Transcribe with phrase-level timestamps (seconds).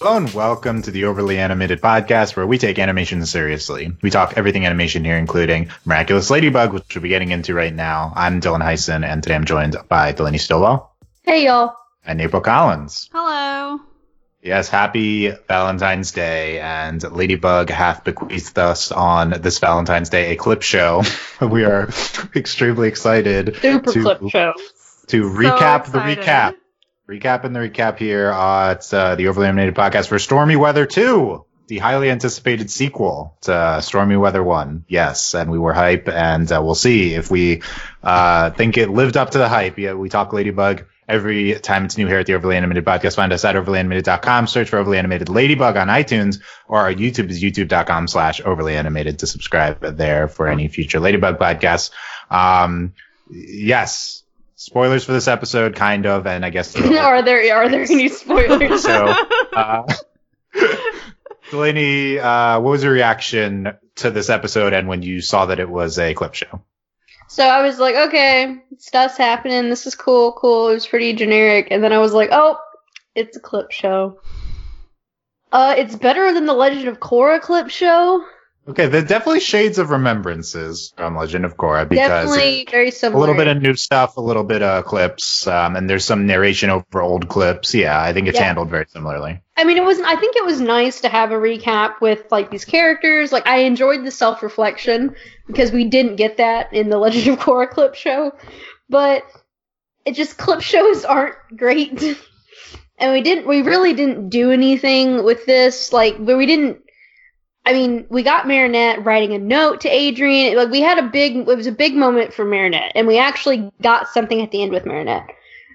[0.00, 3.92] Hello and welcome to the Overly Animated Podcast, where we take animation seriously.
[4.00, 8.12] We talk everything animation here, including Miraculous Ladybug, which we'll be getting into right now.
[8.14, 11.74] I'm Dylan Heisen, and today I'm joined by Delaney Stillwell Hey y'all.
[12.04, 13.10] and April Collins.
[13.12, 13.80] Hello.
[14.40, 20.62] Yes, happy Valentine's Day, and Ladybug hath bequeathed us on this Valentine's Day a clip
[20.62, 21.02] show.
[21.40, 21.88] we are
[22.36, 24.54] extremely excited Super to, clip show.
[25.08, 26.54] to recap the recap.
[27.08, 28.30] Recapping the recap here.
[28.30, 33.34] Uh, it's uh, the Overly Animated Podcast for Stormy Weather 2, the highly anticipated sequel
[33.42, 34.84] to uh, Stormy Weather 1.
[34.88, 37.62] Yes, and we were hype, and uh, we'll see if we
[38.02, 39.78] uh, think it lived up to the hype.
[39.78, 43.16] Yeah, we talk Ladybug every time it's new here at the Overly Animated Podcast.
[43.16, 44.46] Find us at overlyanimated.com.
[44.46, 49.20] Search for Overly Animated Ladybug on iTunes, or our YouTube is youtube.com slash overly animated
[49.20, 51.90] to subscribe there for any future Ladybug podcasts.
[52.30, 52.92] Um,
[53.30, 54.24] yes.
[54.60, 58.82] Spoilers for this episode, kind of, and I guess are there are there any spoilers?
[58.82, 59.14] so,
[59.54, 59.84] uh,
[61.52, 65.70] Delaney, uh, what was your reaction to this episode and when you saw that it
[65.70, 66.60] was a clip show?
[67.28, 69.70] so I was like, okay, stuff's happening.
[69.70, 70.70] This is cool, cool.
[70.70, 72.58] It was pretty generic, and then I was like, oh,
[73.14, 74.18] it's a clip show.
[75.52, 78.24] Uh, it's better than the Legend of Korra clip show.
[78.68, 83.34] Okay, there's definitely shades of remembrances from Legend of Korra because Definitely very a little
[83.34, 87.00] bit of new stuff, a little bit of clips, um, and there's some narration over
[87.00, 87.74] old clips.
[87.74, 88.44] Yeah, I think it's Yeah.
[88.44, 89.40] handled very similarly.
[89.56, 89.98] I mean, it was.
[90.00, 93.32] I think it was nice to have a recap with like these characters.
[93.32, 95.14] Like, I enjoyed the self reflection
[95.46, 98.32] because we didn't get that in the Legend of Korra clip show.
[98.90, 99.24] But
[100.04, 102.02] it just clip shows aren't great,
[102.98, 103.46] and we didn't.
[103.46, 105.90] We really didn't do anything with this.
[105.90, 106.82] Like, but we didn't.
[107.68, 110.56] I mean, we got Marinette writing a note to Adrian.
[110.56, 111.36] Like, we had a big.
[111.36, 114.72] It was a big moment for Marinette, and we actually got something at the end
[114.72, 115.28] with Marinette.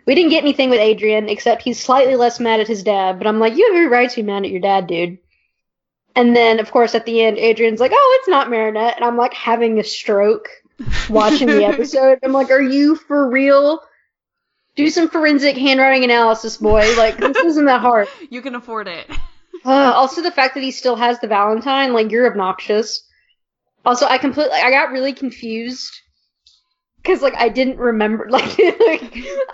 [0.08, 3.20] We didn't get anything with Adrian, except he's slightly less mad at his dad.
[3.20, 5.20] But I'm like, you have every right to be mad at your dad, dude.
[6.16, 8.96] And then, of course, at the end, Adrian's like, oh, it's not Marinette.
[8.96, 10.50] And I'm like having a stroke
[11.12, 12.18] watching the episode.
[12.24, 13.82] I'm like, are you for real?
[14.76, 16.96] Do some forensic handwriting analysis, boy.
[16.98, 18.08] Like, this isn't that hard.
[18.32, 19.08] You can afford it.
[19.66, 23.02] Uh, also, the fact that he still has the Valentine, like, you're obnoxious.
[23.86, 25.92] Also, I completely, I got really confused.
[27.02, 29.12] Because, like, I didn't remember, like, like,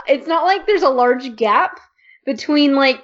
[0.07, 1.79] it's not like there's a large gap
[2.25, 3.03] between, like,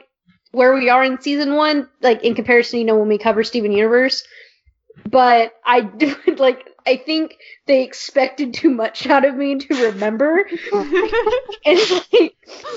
[0.52, 3.72] where we are in season one, like, in comparison, you know, when we cover Steven
[3.72, 4.24] Universe.
[5.10, 5.90] But I
[6.38, 10.48] like, I think they expected too much out of me to remember.
[11.68, 11.80] And
[12.14, 12.36] like,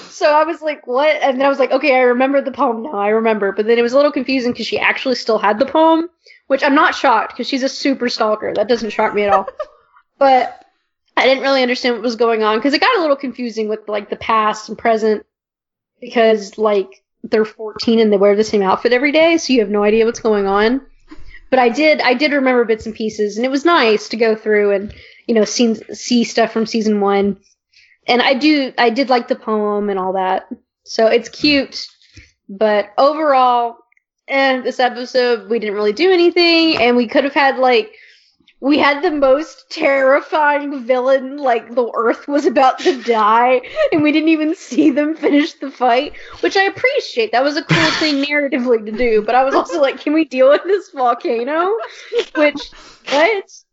[0.08, 1.14] so I was like, what?
[1.16, 2.94] And then I was like, okay, I remember the poem now.
[2.94, 3.52] I remember.
[3.52, 6.08] But then it was a little confusing because she actually still had the poem,
[6.46, 8.54] which I'm not shocked because she's a super stalker.
[8.54, 9.46] That doesn't shock me at all.
[10.18, 10.64] but
[11.18, 13.88] I didn't really understand what was going on because it got a little confusing with
[13.88, 15.26] like the past and present
[16.00, 19.68] because like they're 14 and they wear the same outfit every day, so you have
[19.68, 20.80] no idea what's going on.
[21.50, 24.34] But I did, I did remember bits and pieces, and it was nice to go
[24.34, 24.94] through and
[25.26, 27.38] you know see see stuff from season one
[28.08, 30.48] and I do I did like the poem and all that.
[30.84, 31.86] So it's cute,
[32.48, 33.76] but overall,
[34.26, 37.92] and this episode we didn't really do anything, and we could have had like
[38.60, 43.60] we had the most terrifying villain, like the Earth was about to die,
[43.92, 47.32] and we didn't even see them finish the fight, which I appreciate.
[47.32, 50.24] That was a cool thing narratively to do, but I was also like, can we
[50.24, 51.72] deal with this volcano?
[52.34, 52.70] Which
[53.10, 53.44] what?
[53.44, 53.64] It's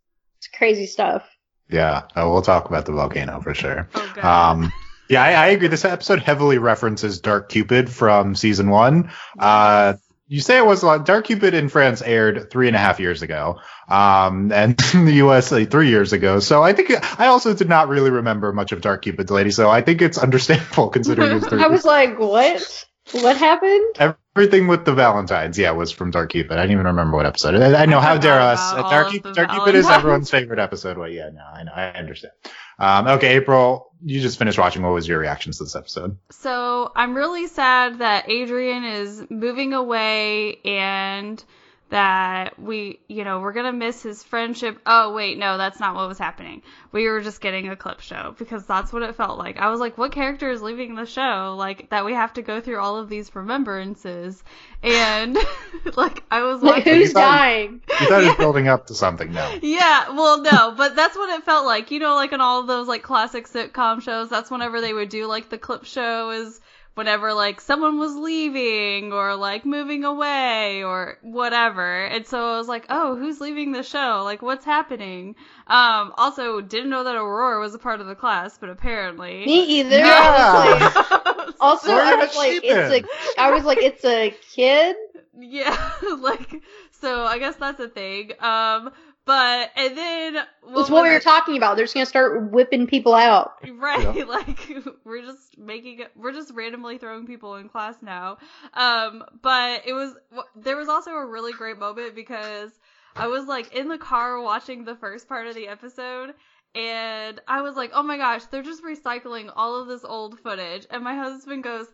[0.53, 1.23] crazy stuff.
[1.69, 3.89] Yeah, uh, we'll talk about the volcano for sure.
[3.95, 4.27] Oh.
[4.27, 4.71] Um,
[5.09, 5.67] yeah, I, I agree.
[5.67, 9.11] This episode heavily references Dark Cupid from season one.
[9.39, 9.93] Uh,
[10.27, 11.05] you say it was a lot.
[11.05, 15.13] Dark Cupid in France aired three and a half years ago, um, and in the
[15.15, 15.51] U.S.
[15.51, 16.39] like, three years ago.
[16.39, 19.51] So I think I also did not really remember much of Dark Cupid, lady.
[19.51, 21.63] So I think it's understandable considering it was three.
[21.63, 22.85] I was like, what?
[23.11, 24.15] What happened?
[24.35, 26.53] Everything with the Valentines, yeah, was from Dark Cupid.
[26.53, 27.53] I didn't even remember what episode.
[27.53, 28.59] I, I know how dare us.
[28.73, 30.97] Dark, Cupid, Dark Cupid is everyone's favorite episode.
[30.97, 32.33] Well, yeah, no, I know, I understand.
[32.79, 34.81] Um, okay, April, you just finished watching.
[34.81, 36.17] What was your reaction to this episode?
[36.31, 41.43] So I'm really sad that Adrian is moving away and
[41.89, 44.79] that we, you know, we're gonna miss his friendship.
[44.87, 46.63] Oh wait, no, that's not what was happening.
[46.91, 49.57] We were just getting a clip show because that's what it felt like.
[49.57, 51.55] I was like, what character is leaving the show?
[51.57, 54.43] Like that we have to go through all of these remembrances,
[54.81, 55.37] and
[55.95, 56.93] like I was Like, watching.
[56.95, 57.81] who's You thought- dying?
[57.99, 59.53] You thought it was building up to something now.
[59.61, 61.91] Yeah, well, no, but that's what it felt like.
[61.91, 65.09] You know, like in all of those like classic sitcom shows, that's whenever they would
[65.09, 66.59] do like the clip show is
[66.95, 72.05] whenever like someone was leaving or like moving away or whatever.
[72.05, 74.21] And so I was like, oh, who's leaving the show?
[74.23, 75.35] Like, what's happening?
[75.67, 79.45] Um, also didn't know that Aurora was a part of the class, but apparently.
[79.45, 79.97] Me either.
[79.99, 80.91] Yeah.
[80.93, 83.05] Like- also, Where I was like, she it's been?
[83.37, 83.41] a.
[83.41, 84.95] I was like, it's a kid.
[85.37, 86.61] Yeah, like
[86.91, 87.23] so.
[87.25, 88.31] I guess that's a thing.
[88.39, 88.91] Um,
[89.25, 90.37] but and then
[90.69, 91.75] It's what we were talking about.
[91.75, 93.53] They're just gonna start whipping people out.
[93.67, 94.71] Right, like
[95.03, 98.37] we're just making it, we're just randomly throwing people in class now.
[98.73, 100.13] Um, but it was
[100.55, 102.71] there was also a really great moment because
[103.15, 106.33] I was like in the car watching the first part of the episode
[106.75, 110.85] and I was like, "Oh my gosh, they're just recycling all of this old footage."
[110.91, 111.87] And my husband goes,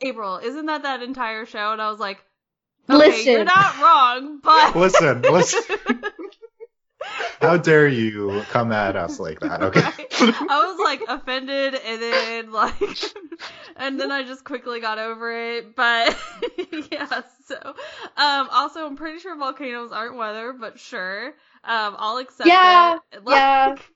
[0.00, 2.18] "April, isn't that that entire show?" And I was like,
[2.90, 3.32] "Okay, Listen.
[3.32, 5.62] you're not wrong, but Listen, listen.
[7.40, 9.62] How dare you come at us like that?
[9.62, 9.90] Okay.
[10.48, 12.80] I was like offended and then like
[13.76, 15.76] and then I just quickly got over it.
[15.76, 16.16] But
[16.90, 17.56] yeah, so
[18.16, 21.28] um also I'm pretty sure volcanoes aren't weather, but sure.
[21.64, 23.24] Um I'll accept Yeah, it.
[23.26, 23.76] yeah.
[23.76, 23.92] Like,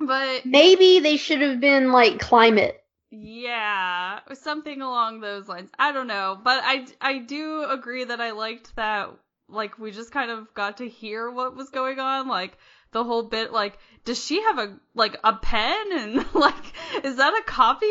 [0.00, 2.82] But Maybe they should have been like climate.
[3.10, 5.70] yeah, something along those lines.
[5.78, 9.10] I don't know, but I I do agree that I liked that
[9.48, 12.56] like we just kind of got to hear what was going on like
[12.92, 17.34] the whole bit like does she have a like a pen and like is that
[17.34, 17.88] a copier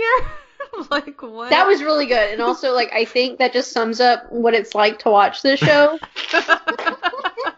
[0.91, 2.33] like what That was really good.
[2.33, 5.59] And also like I think that just sums up what it's like to watch this
[5.59, 5.99] show.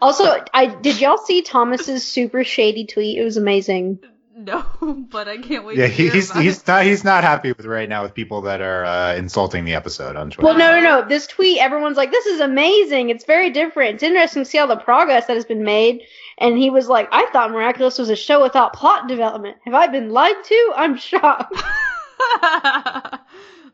[0.02, 3.18] Also, I did y'all see Thomas's super shady tweet?
[3.18, 3.98] It was amazing.
[4.44, 4.64] no
[5.10, 6.66] but i can't wait Yeah, to hear he's about he's it.
[6.68, 10.16] not he's not happy with right now with people that are uh, insulting the episode
[10.16, 10.46] on Twitter.
[10.46, 11.08] Well, no, no, no.
[11.08, 13.10] This tweet, everyone's like, "This is amazing.
[13.10, 13.94] It's very different.
[13.94, 16.02] It's interesting to see all the progress that has been made."
[16.38, 19.58] And he was like, "I thought Miraculous was a show without plot development.
[19.64, 20.72] Have I been lied to?
[20.76, 21.54] I'm shocked."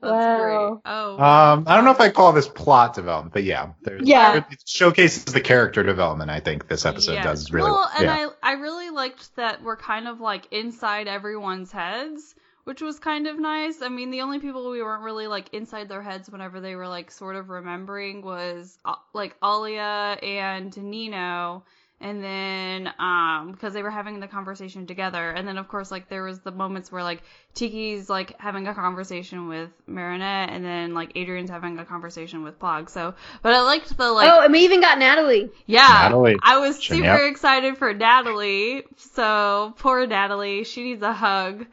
[0.07, 0.69] That's Wow.
[0.69, 0.81] great.
[0.87, 1.13] Oh.
[1.23, 4.37] Um, I don't know if I call this plot development, but yeah, there's, Yeah.
[4.37, 6.31] it showcases the character development.
[6.31, 7.23] I think this episode Yeah.
[7.25, 7.91] does really well.
[7.97, 8.29] And yeah.
[8.43, 13.27] I I really liked that we're kind of like inside everyone's heads, which was kind
[13.27, 13.83] of nice.
[13.83, 16.89] I mean, the only people we weren't really like inside their heads whenever they were
[16.89, 21.65] like sort of remembering was uh, like Alia and Nino.
[21.99, 26.11] And then, um, because they were having the conversation together, and then of course, like
[26.11, 27.23] there was the moments where like
[27.55, 32.59] Tiki's like having a conversation with Marinette, and then like Adrian's having a conversation with
[32.59, 32.91] Plagg.
[32.91, 35.49] So, but I liked the like oh, and we even got Natalie.
[35.65, 36.37] yeah, Natalie.
[36.43, 37.31] I was Sure, super yep.
[37.31, 38.83] excited for Natalie.
[38.99, 41.65] So poor Natalie, she needs a hug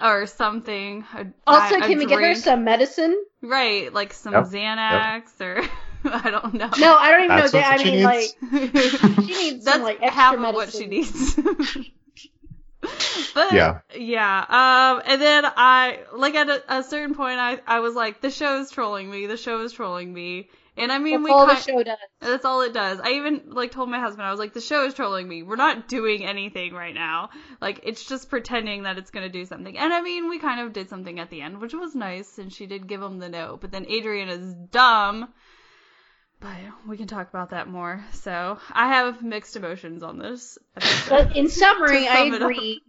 [0.00, 1.04] or something.
[1.14, 3.16] a- Also, a can we get her some medicine?
[3.42, 5.62] right, like some Yep, Xanax or
[6.24, 6.70] I don't know.
[6.78, 7.60] No, I don't even That's know.
[7.60, 8.04] what I mean, needs.
[8.04, 10.48] like, she needs That's some like extra half medicine.
[10.48, 11.34] of what she needs.
[13.34, 13.80] but Yeah.
[13.96, 14.38] yeah.
[14.48, 18.30] Um, and then I like at a, a certain point, I I was like, the
[18.30, 19.26] show is trolling me.
[19.26, 20.48] The show is trolling me.
[20.76, 21.96] And I mean, That's we all the show does.
[22.20, 23.00] that's all it does.
[23.00, 25.42] I even like told my husband I was like the show is trolling me.
[25.42, 27.30] We're not doing anything right now.
[27.60, 29.76] Like it's just pretending that it's going to do something.
[29.76, 32.52] And I mean, we kind of did something at the end, which was nice and
[32.52, 33.60] she did give him the note.
[33.60, 35.28] But then Adrian is dumb.
[36.40, 36.56] But
[36.86, 38.04] we can talk about that more.
[38.12, 40.56] So, I have mixed emotions on this.
[40.76, 41.08] episode.
[41.10, 42.50] But in summary, To I sum it up.
[42.50, 42.82] agree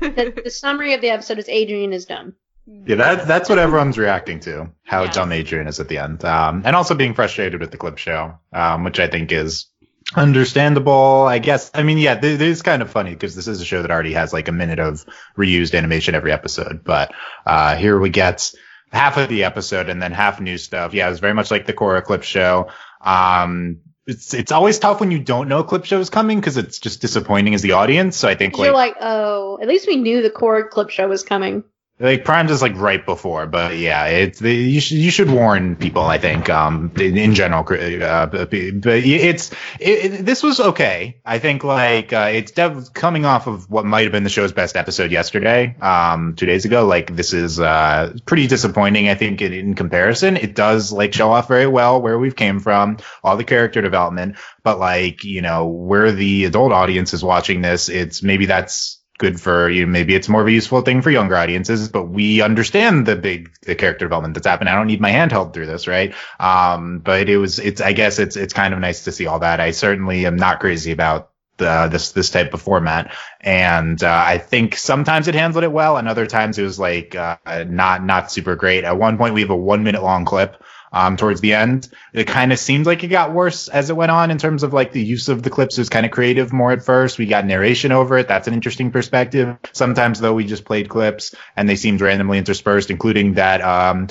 [0.00, 2.34] that the summary of the episode is Adrian is dumb.
[2.66, 4.70] Yeah, that's that's what everyone's reacting to.
[4.84, 5.14] How Yes.
[5.14, 8.38] dumb Adrian is at the end, um, and also being frustrated with the clip show,
[8.52, 9.66] um, which I think is
[10.14, 11.26] understandable.
[11.26, 11.70] I guess.
[11.74, 13.90] I mean, yeah, th- it is kind of funny because this is a show that
[13.90, 15.04] already has like a minute of
[15.36, 17.12] reused animation every episode, but
[17.46, 18.52] uh, here we get
[18.92, 20.94] half of the episode and then half new stuff.
[20.94, 22.70] Yeah, it's very much like the Korra clip show.
[23.00, 26.56] Um, it's it's always tough when you don't know a clip show is coming because
[26.56, 28.16] it's just disappointing as the audience.
[28.16, 31.06] So I think You're like like, oh, at least we knew the Korra clip show
[31.08, 31.62] was coming.
[32.00, 36.02] Like Prime's is like right before, but yeah, it's you should you should warn people.
[36.04, 39.50] I think um in, in general, uh, but but it's
[39.80, 41.20] it, it, this was okay.
[41.24, 44.52] I think like uh, it's dev- coming off of what might have been the show's
[44.52, 46.86] best episode yesterday, um two days ago.
[46.86, 49.08] Like this is uh pretty disappointing.
[49.08, 52.60] I think in, in comparison, it does like show off very well where we've came
[52.60, 57.60] from, all the character development, but like you know where the adult audience is watching
[57.60, 59.86] this, it's maybe that's good for you.
[59.86, 63.50] Maybe it's more of a useful thing for younger audiences, but we understand the big
[63.62, 64.70] the character development that's happened.
[64.70, 66.14] I don't need my hand held through this, right?
[66.38, 69.40] Um, but it was it's I guess it's it's kind of nice to see all
[69.40, 69.60] that.
[69.60, 74.38] I certainly am not crazy about the, this this type of format, and uh, I
[74.38, 78.30] think sometimes it handled it well, and other times it was like uh, not not
[78.30, 78.84] super great.
[78.84, 81.88] At one point, we have a one minute long clip um, towards the end.
[82.12, 84.72] It kind of seemed like it got worse as it went on in terms of
[84.72, 87.18] like the use of the clips was kind of creative more at first.
[87.18, 88.28] We got narration over it.
[88.28, 89.56] That's an interesting perspective.
[89.72, 94.08] Sometimes though, we just played clips and they seemed randomly interspersed, including that, um,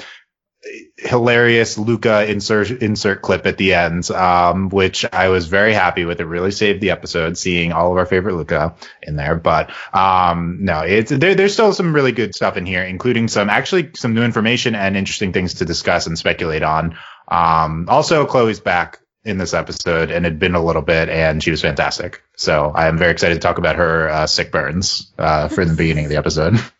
[0.97, 6.19] hilarious Luca insert insert clip at the end, um, which I was very happy with.
[6.19, 9.35] It really saved the episode, seeing all of our favorite Luca in there.
[9.35, 13.49] But um, no, it's there, there's still some really good stuff in here, including some
[13.49, 16.97] actually some new information and interesting things to discuss and speculate on.
[17.27, 21.51] Um, also, Chloe's back in this episode and had been a little bit, and she
[21.51, 22.23] was fantastic.
[22.37, 25.75] So I am very excited to talk about her uh, sick burns uh, for the
[25.75, 26.55] beginning of the episode.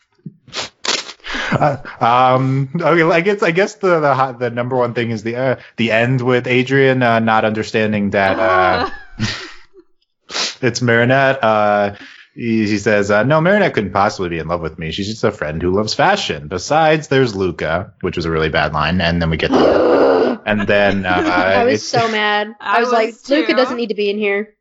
[1.52, 5.36] Uh, um, okay, I guess I guess the the, the number one thing is the
[5.36, 8.90] uh, the end with Adrian uh, not understanding that uh,
[10.62, 11.44] it's Marinette.
[11.44, 11.96] Uh,
[12.36, 14.92] he, he says, uh, "No, Marinette couldn't possibly be in love with me.
[14.92, 16.48] She's just a friend who loves fashion.
[16.48, 20.68] Besides, there's Luca, which was a really bad line, and then we get the, and
[20.68, 22.56] then uh, I was so mad.
[22.60, 24.57] I, I was, was like, Luca doesn't need to be in here.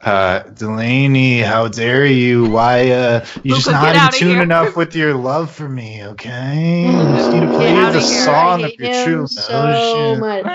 [0.00, 2.46] Uh, Delaney, how dare you?
[2.48, 4.40] Why, uh, you just Luca, not get in tune here.
[4.40, 6.98] enough with your love for me, okay?
[7.06, 10.18] You just need to play the song of your him true so emotion.
[10.18, 10.46] much.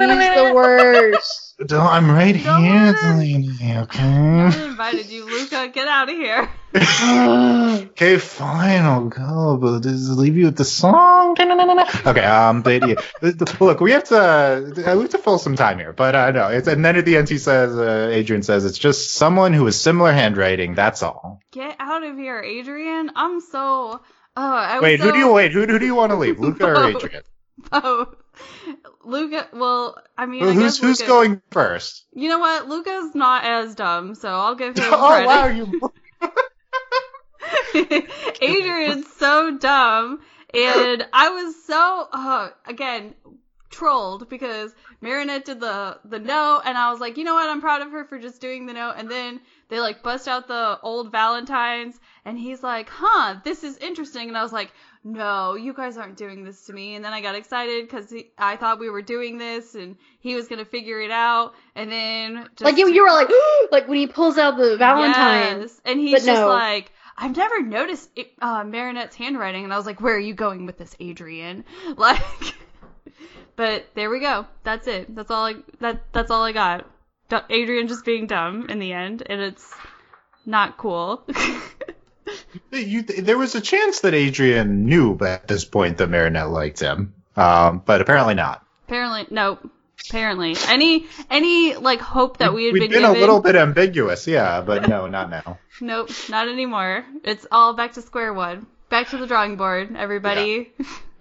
[0.00, 1.40] He's the worst.
[1.66, 4.64] Don't, I'm right Don't here, wanna- Delaney, I okay?
[4.64, 5.68] invited you, Luca.
[5.68, 6.50] Get out of here.
[7.92, 11.36] okay, fine, I'll go, but just leave you with the song.
[11.38, 12.96] Okay, um, but yeah,
[13.60, 16.48] look, we have to, uh, we have to fill some time here, but uh, know
[16.48, 19.64] it's, and then at the end he says, uh, Adrian says, it's just someone who
[19.66, 21.40] has similar handwriting, that's all.
[21.52, 23.12] Get out of here, Adrian.
[23.14, 24.00] I'm so.
[24.00, 24.00] Oh,
[24.36, 25.06] I was Wait, so...
[25.06, 25.52] who do you wait?
[25.52, 27.22] Who, who do you want to leave, Luca or Adrian?
[27.70, 28.12] Oh,
[29.06, 29.48] Luca.
[29.52, 32.06] Well, I mean, Well, I who's who's Luca- going first?
[32.14, 32.68] You know what?
[32.68, 35.26] Luca's not as dumb, so I'll give him Oh credit.
[35.26, 35.80] wow, you
[38.40, 40.20] Adrian's so dumb,
[40.52, 43.14] and I was so uh, again
[43.70, 47.48] trolled because Marinette did the the no, and I was like, you know what?
[47.48, 50.46] I'm proud of her for just doing the no, and then they like bust out
[50.48, 54.72] the old Valentines, and he's like, huh, this is interesting, and I was like.
[55.06, 56.94] No, you guys aren't doing this to me.
[56.94, 60.48] And then I got excited because I thought we were doing this, and he was
[60.48, 61.52] gonna figure it out.
[61.74, 63.28] And then just, Like you, you were like,
[63.70, 65.60] like when he pulls out the Valentine.
[65.60, 65.80] Yes.
[65.84, 66.48] And he's just no.
[66.48, 70.34] like, I've never noticed it, uh, Marinette's handwriting, and I was like, where are you
[70.34, 71.64] going with this, Adrian?
[71.96, 72.22] Like,
[73.56, 74.46] but there we go.
[74.64, 75.14] That's it.
[75.14, 76.90] That's all I that that's all I got.
[77.50, 79.72] Adrian just being dumb in the end, and it's
[80.46, 81.26] not cool.
[82.70, 87.14] You, there was a chance that Adrian knew at this point that Marinette liked him,
[87.36, 88.64] um, but apparently not.
[88.86, 89.70] apparently, nope.
[90.08, 93.56] Apparently, any any like hope that we had We'd been, been given, a little bit
[93.56, 95.58] ambiguous, yeah, but no, not now.
[95.80, 97.06] nope, not anymore.
[97.22, 98.66] It's all back to square one.
[98.90, 100.72] Back to the drawing board, everybody.
[100.78, 100.86] Yeah,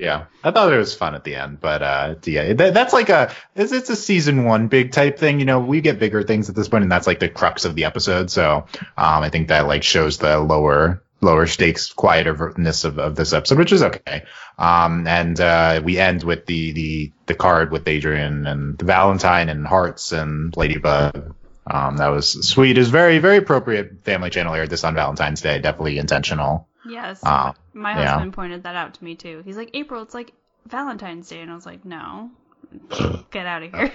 [0.43, 3.33] I thought it was fun at the end, but uh, yeah, that, that's like a
[3.55, 5.39] it's, it's a season one big type thing.
[5.39, 7.75] You know, we get bigger things at this point, and that's like the crux of
[7.75, 8.31] the episode.
[8.31, 8.65] So
[8.97, 13.57] um, I think that like shows the lower lower stakes, quieterness of, of this episode,
[13.57, 14.23] which is okay.
[14.57, 19.49] Um, and uh, we end with the the the card with Adrian and the Valentine
[19.49, 21.35] and hearts and Ladybug.
[21.65, 22.77] Um, that was sweet.
[22.77, 24.03] Was very very appropriate.
[24.03, 25.59] Family Channel aired this on Valentine's Day.
[25.59, 26.67] Definitely intentional.
[26.87, 27.23] Yes.
[27.25, 28.11] Um, My yeah.
[28.11, 29.41] husband pointed that out to me too.
[29.45, 30.33] He's like, April, it's like
[30.67, 31.41] Valentine's Day.
[31.41, 32.31] And I was like, no.
[33.31, 33.91] Get out of here.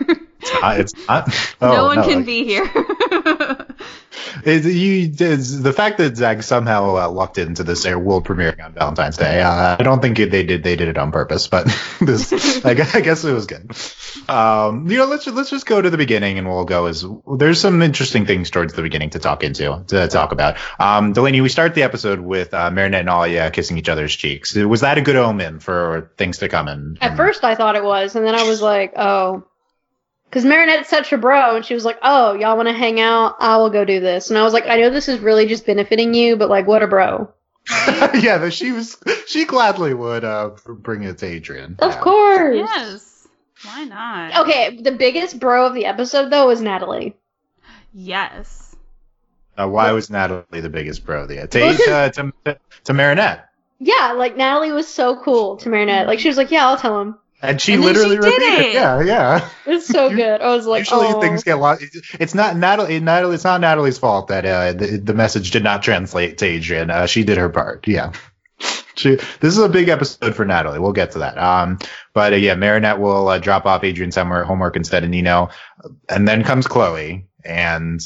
[0.62, 1.28] Uh, it's not.
[1.60, 2.66] Oh, no one can like- be here.
[4.44, 8.74] It, you, the fact that Zag somehow uh, lucked into this air world premiering on
[8.74, 11.66] Valentine's Day, uh, I don't think they did they did it on purpose, but
[12.00, 13.70] this, I, guess, I guess it was good.
[14.28, 17.04] Um, you know, let's let's just go to the beginning and we'll go as
[17.36, 20.56] there's some interesting things towards the beginning to talk into to talk about.
[20.78, 24.54] Um, Delaney, we start the episode with uh, Marinette and Alia kissing each other's cheeks.
[24.54, 26.68] Was that a good omen for things to come?
[26.68, 29.44] In, At first, I thought it was, and then I was like, oh.
[30.28, 33.36] Because Marinette's such a bro, and she was like, oh, y'all want to hang out?
[33.40, 34.28] I will go do this.
[34.28, 36.82] And I was like, I know this is really just benefiting you, but like, what
[36.82, 37.32] a bro.
[38.14, 41.76] yeah, that she was she gladly would uh, bring it to Adrian.
[41.80, 42.00] Of Yeah.
[42.00, 42.56] course.
[42.56, 43.28] yes.
[43.64, 44.46] Why not?
[44.46, 47.16] Okay, the biggest bro of the episode, though, was Natalie.
[47.92, 48.76] Yes.
[49.56, 51.46] Uh, why was Natalie the biggest bro there?
[51.46, 53.46] To, Well, 'cause- uh, to, to, to Marinette.
[53.80, 56.06] Yeah, like, Natalie was so cool to Marinette.
[56.06, 57.18] Like, she was like, yeah, I'll tell him.
[57.40, 58.74] And she And literally she repeated it.
[58.74, 59.48] Yeah, yeah.
[59.66, 60.40] It's so good.
[60.40, 61.20] I was like, Usually oh.
[61.20, 61.84] things get lost.
[62.18, 62.98] It's not Natalie.
[63.00, 63.34] Natalie.
[63.36, 66.90] It's not Natalie's fault that uh, the, the message did not translate to Adrian.
[66.90, 67.86] Uh, she did her part.
[67.86, 68.12] Yeah.
[68.96, 70.80] She, this is a big episode for Natalie.
[70.80, 71.38] We'll get to that.
[71.38, 71.78] Um,
[72.12, 75.50] but uh, yeah, Marinette will uh, drop off Adrian's homework, homework instead of Nino,
[76.08, 78.00] and then comes Chloe, and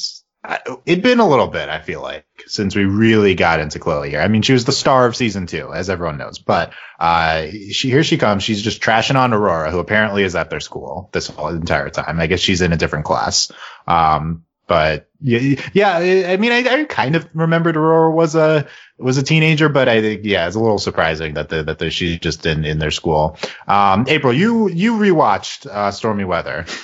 [0.84, 1.68] it'd been a little bit.
[1.68, 4.20] I feel like since we really got into Chloe here.
[4.20, 6.38] I mean, she was the star of season two, as everyone knows.
[6.38, 8.42] But uh, she here she comes.
[8.42, 12.20] She's just trashing on Aurora, who apparently is at their school this whole entire time.
[12.20, 13.52] I guess she's in a different class.
[13.87, 15.96] Um, but yeah, yeah.
[15.99, 18.66] I mean, I, I kind of remembered Aurora was a
[18.99, 21.90] was a teenager, but I think yeah, it's a little surprising that the, that the,
[21.90, 23.37] she's just in in their school.
[23.68, 26.66] Um, April, you you rewatched uh, Stormy Weather.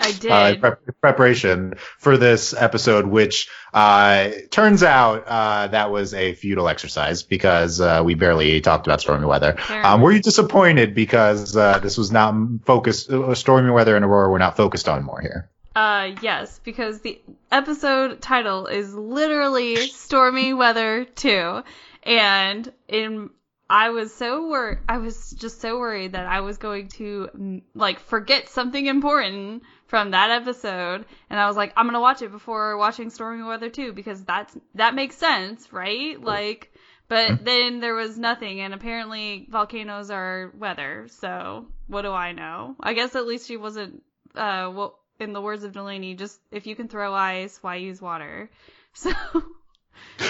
[0.00, 0.30] I did.
[0.30, 6.68] uh, prep- preparation for this episode, which uh, turns out uh, that was a futile
[6.68, 9.56] exercise because uh, we barely talked about stormy weather.
[9.68, 12.34] Um, were you disappointed because uh, this was not
[12.64, 13.10] focused?
[13.10, 15.50] Uh, stormy weather and Aurora were not focused on more here.
[15.74, 17.20] Uh, yes, because the
[17.50, 21.62] episode title is literally Stormy Weather 2.
[22.02, 23.30] And in,
[23.70, 28.00] I was so worried, I was just so worried that I was going to, like,
[28.00, 31.04] forget something important from that episode.
[31.28, 34.56] And I was like, I'm gonna watch it before watching Stormy Weather 2 because that's,
[34.74, 36.18] that makes sense, right?
[36.18, 36.72] Like,
[37.08, 42.74] but then there was nothing, and apparently volcanoes are weather, so what do I know?
[42.80, 44.02] I guess at least she wasn't,
[44.34, 48.00] uh, well, in the words of Delaney, just if you can throw ice, why use
[48.00, 48.50] water?
[48.94, 49.10] So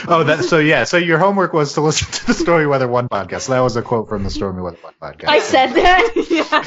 [0.09, 0.85] Oh, that so yeah.
[0.85, 3.43] So your homework was to listen to the Stormy Weather One podcast.
[3.43, 5.29] So that was a quote from the Stormy Weather One podcast.
[5.29, 6.13] I said that.
[6.31, 6.65] yeah.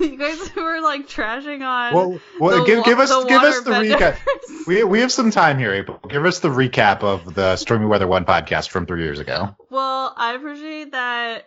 [0.06, 1.94] you guys were like trashing on.
[1.94, 4.66] Well, well the give, give us the give us water the recap.
[4.66, 6.00] We we have some time here, April.
[6.08, 9.56] Give us the recap of the Stormy Weather One podcast from three years ago.
[9.70, 11.46] Well, I appreciate that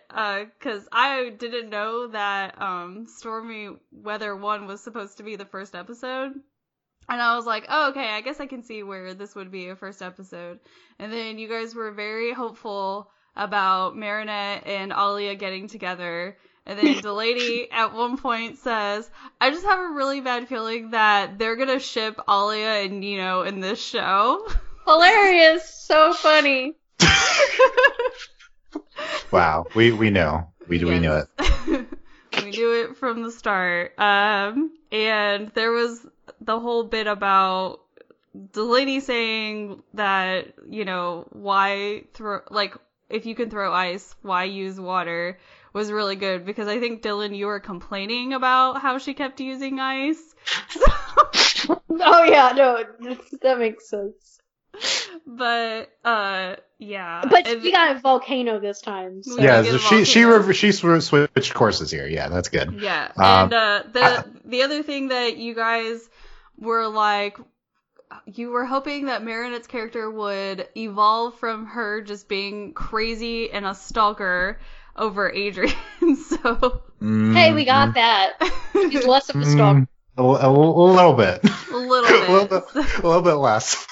[0.58, 5.74] because I didn't know that um, Stormy Weather 1 was supposed to be the first
[5.74, 6.32] episode.
[7.08, 9.68] And I was like, oh, okay, I guess I can see where this would be
[9.68, 10.60] a first episode.
[10.98, 16.36] And then you guys were very hopeful about Marinette and Alia getting together.
[16.66, 21.38] And then Delaney at one point says, I just have a really bad feeling that
[21.38, 24.46] they're going to ship Alia and, you know, in this show.
[24.86, 25.68] Hilarious.
[25.74, 26.74] So funny.
[29.30, 31.26] Wow, we we know we we knew it.
[31.38, 31.86] it.
[32.44, 33.98] we knew it from the start.
[33.98, 36.06] Um, and there was
[36.44, 37.80] the whole bit about
[38.52, 42.74] Delaney saying that you know why throw like
[43.08, 45.38] if you can throw ice, why use water
[45.72, 49.78] was really good because I think Dylan, you were complaining about how she kept using
[49.80, 50.34] ice.
[50.70, 50.80] So,
[51.90, 52.84] Oh yeah, no,
[53.42, 54.40] that makes sense.
[55.26, 57.22] but uh, yeah.
[57.30, 59.22] But And- we got a volcano this time.
[59.22, 59.38] So.
[59.40, 62.06] Yeah, so she she re- she switched courses here.
[62.08, 62.72] Yeah, that's good.
[62.80, 66.08] Yeah, Um, and uh, the I- the other thing that you guys
[66.58, 67.38] were like,
[68.26, 73.74] you were hoping that Marinette's character would evolve from her just being crazy and a
[73.74, 74.58] stalker
[74.96, 75.74] over Adrian.
[76.28, 78.34] so Hey, we got that.
[78.72, 79.80] He's less of a stalker.
[79.80, 82.64] Mm, a, a, a little bit, a little a little bit.
[82.72, 83.86] bit, a little bit less.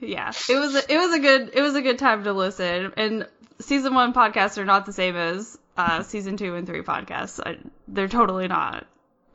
[0.00, 2.92] yeah, it was a, it was a good it was a good time to listen.
[2.96, 3.28] And
[3.60, 7.38] season one podcasts are not the same as uh, season two and three podcasts.
[7.44, 8.86] I, they're totally not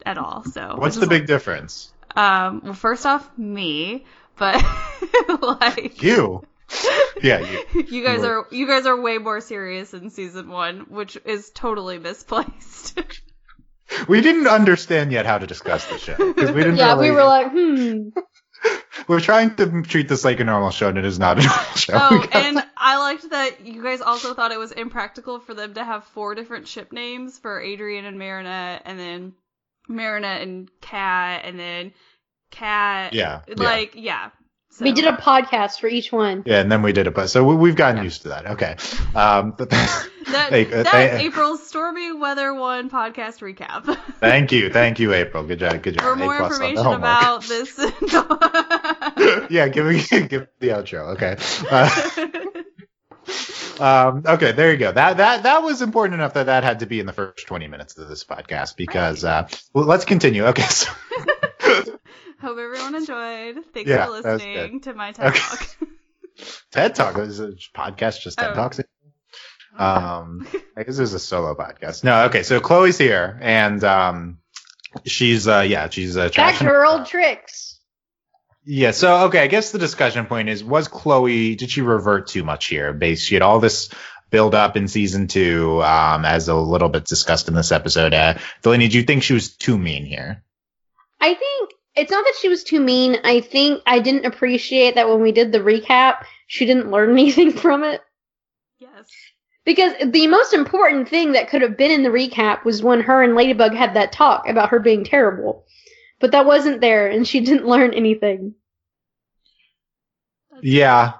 [0.05, 0.43] at all.
[0.43, 1.92] So What's the just big difference?
[2.15, 4.05] Um, well, first off, me,
[4.37, 4.63] but
[5.41, 6.45] like You,
[7.21, 7.85] yeah, you.
[7.89, 11.51] you guys You are you guys are way more serious in season one, which is
[11.51, 12.99] totally misplaced.
[14.07, 16.77] We didn't understand yet how to discuss the show because we didn't.
[16.77, 18.09] Yeah, really, we were like, hmm.
[19.07, 21.75] we're trying to treat this like a normal show, and it is not a normal
[21.75, 21.93] show.
[21.95, 25.75] oh, We and I liked that you guys also thought it was impractical for them
[25.75, 29.33] to have four different ship names for Adrian and Marinette, and then
[29.87, 31.93] Marinette and Cat, and then
[32.51, 33.13] Cat.
[33.13, 33.53] yeah, yeah.
[33.57, 34.29] like yeah.
[34.69, 36.41] So, We did a podcast for each one.
[36.47, 38.47] Yeah, and then we did it, but so we, we've gotten used to that.
[38.53, 38.75] Okay,
[39.13, 40.09] um, but that,
[40.51, 43.95] Like, that they- April's Stormy Weather One podcast recap.
[44.19, 45.43] thank you, thank you, April.
[45.43, 46.01] Good job, good job.
[46.01, 47.77] For A more plus information about this.
[49.51, 51.13] yeah, give me give the outro.
[51.13, 51.37] Okay.
[51.69, 52.63] Uh,
[53.83, 54.91] um, okay, there you go.
[54.91, 57.67] That that that was important enough that that had to be in the first twenty
[57.67, 60.45] minutes of this podcast because uh, well, let's continue.
[60.45, 60.91] Okay, so
[62.41, 63.57] Hope everyone enjoyed.
[63.73, 65.39] Thanks Yeah, for listening to my TED Okay.
[65.39, 65.77] Talk.
[66.71, 68.55] TED Talk is a podcast just TED Oh.
[68.55, 68.79] Talks.
[69.77, 70.45] Um,
[70.77, 72.03] I guess it's a solo podcast.
[72.03, 72.43] No, okay.
[72.43, 74.39] So Chloe's here, and um,
[75.05, 77.72] she's uh, yeah, she's uh, Back to her old tricks.
[78.65, 78.91] Yeah.
[78.91, 82.65] So okay, I guess the discussion point is: was Chloe did she revert too much
[82.65, 82.93] here?
[82.93, 83.89] Based, she had all this
[84.29, 88.13] build up in season two, um, as a little bit discussed in this episode.
[88.15, 90.43] Uh, Delaney, do you think she was too mean here?
[91.21, 93.17] I think it's not that she was too mean.
[93.23, 97.51] I think I didn't appreciate that when we did the recap, she didn't learn anything
[97.51, 98.01] from it.
[98.79, 99.05] yes.
[99.65, 103.23] Because the most important thing that could have been in the recap was when her
[103.23, 105.65] and Ladybug had that talk about her being terrible.
[106.23, 108.55] But that wasn't there, and she didn't learn anything.
[110.61, 111.15] Yeah.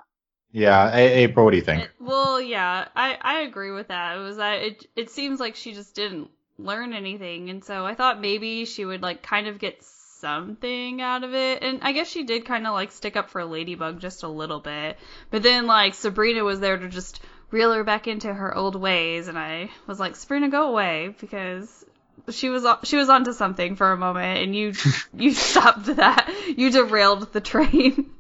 [0.54, 0.96] Yeah.
[0.96, 1.84] A- April, what do you think?
[1.84, 4.18] It- well, yeah, I, I agree with that.
[4.18, 7.96] It was that it it seems like she just didn't learn anything, and so I
[7.96, 11.62] thought maybe she would like kind of get something out of it.
[11.64, 14.62] And I guess she did kind of like stick up for Ladybug just a little
[14.62, 14.98] bit.
[15.32, 17.20] But then like Sabrina was there to just
[17.52, 21.86] reel her back into her old ways, and I was like, Sabrina, go away because
[22.30, 24.74] she was she was onto something for a moment, and you
[25.18, 26.34] you stopped that.
[26.56, 28.12] You derailed the train.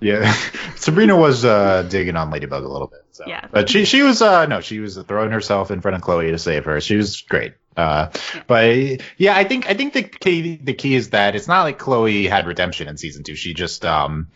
[0.00, 0.32] Yeah,
[0.76, 3.04] Sabrina was uh, digging on Ladybug a little bit.
[3.12, 3.24] So.
[3.26, 3.46] Yeah.
[3.50, 6.38] but she she was uh, no, she was throwing herself in front of Chloe to
[6.38, 6.80] save her.
[6.80, 7.54] She was great.
[7.76, 8.10] Uh,
[8.46, 11.78] but yeah, I think I think the key the key is that it's not like
[11.78, 13.34] Chloe had redemption in season two.
[13.34, 14.28] She just um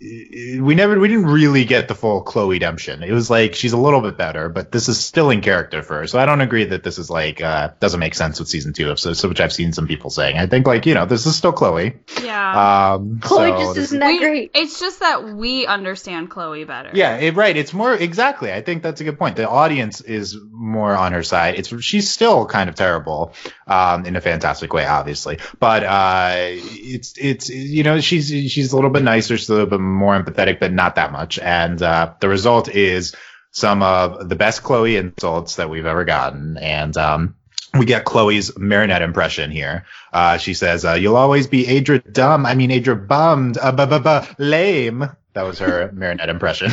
[0.00, 3.02] we never we didn't really get the full Chloe redemption.
[3.02, 6.00] It was like she's a little bit better, but this is still in character for
[6.00, 6.06] her.
[6.06, 8.90] So I don't agree that this is like uh doesn't make sense with season two
[8.90, 10.38] of so, so which I've seen some people saying.
[10.38, 11.96] I think like, you know, this is still Chloe.
[12.22, 12.94] Yeah.
[12.94, 14.50] Um Chloe so just isn't that We- great.
[14.54, 16.90] It's just that we understand Chloe better.
[16.94, 17.56] Yeah, it, right.
[17.56, 18.52] It's more exactly.
[18.52, 19.36] I think that's a good point.
[19.36, 21.56] The audience is more on her side.
[21.58, 23.34] It's she's still kind of terrible,
[23.66, 25.38] um, in a fantastic way, obviously.
[25.58, 29.78] But uh, it's it's you know she's she's a little bit nicer, she's a little
[29.78, 31.38] bit more empathetic, but not that much.
[31.38, 33.14] And uh, the result is
[33.50, 37.36] some of the best Chloe insults that we've ever gotten, and um.
[37.76, 39.84] We get Chloe's Marinette impression here.
[40.12, 42.46] Uh, she says, uh, "You'll always be Adra dumb.
[42.46, 43.58] I mean Adra bummed.
[43.58, 46.70] Uh, bu- bu- bu- lame." That was her Marinette impression.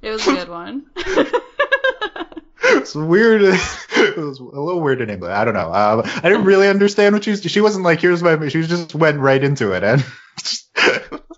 [0.00, 0.86] It was a good one.
[2.62, 3.42] it's weird.
[3.42, 5.32] it was a little weird in English.
[5.32, 5.72] I don't know.
[5.72, 7.42] Um, I didn't really understand what she was.
[7.42, 10.04] She wasn't like, "Here's my." She just went right into it, and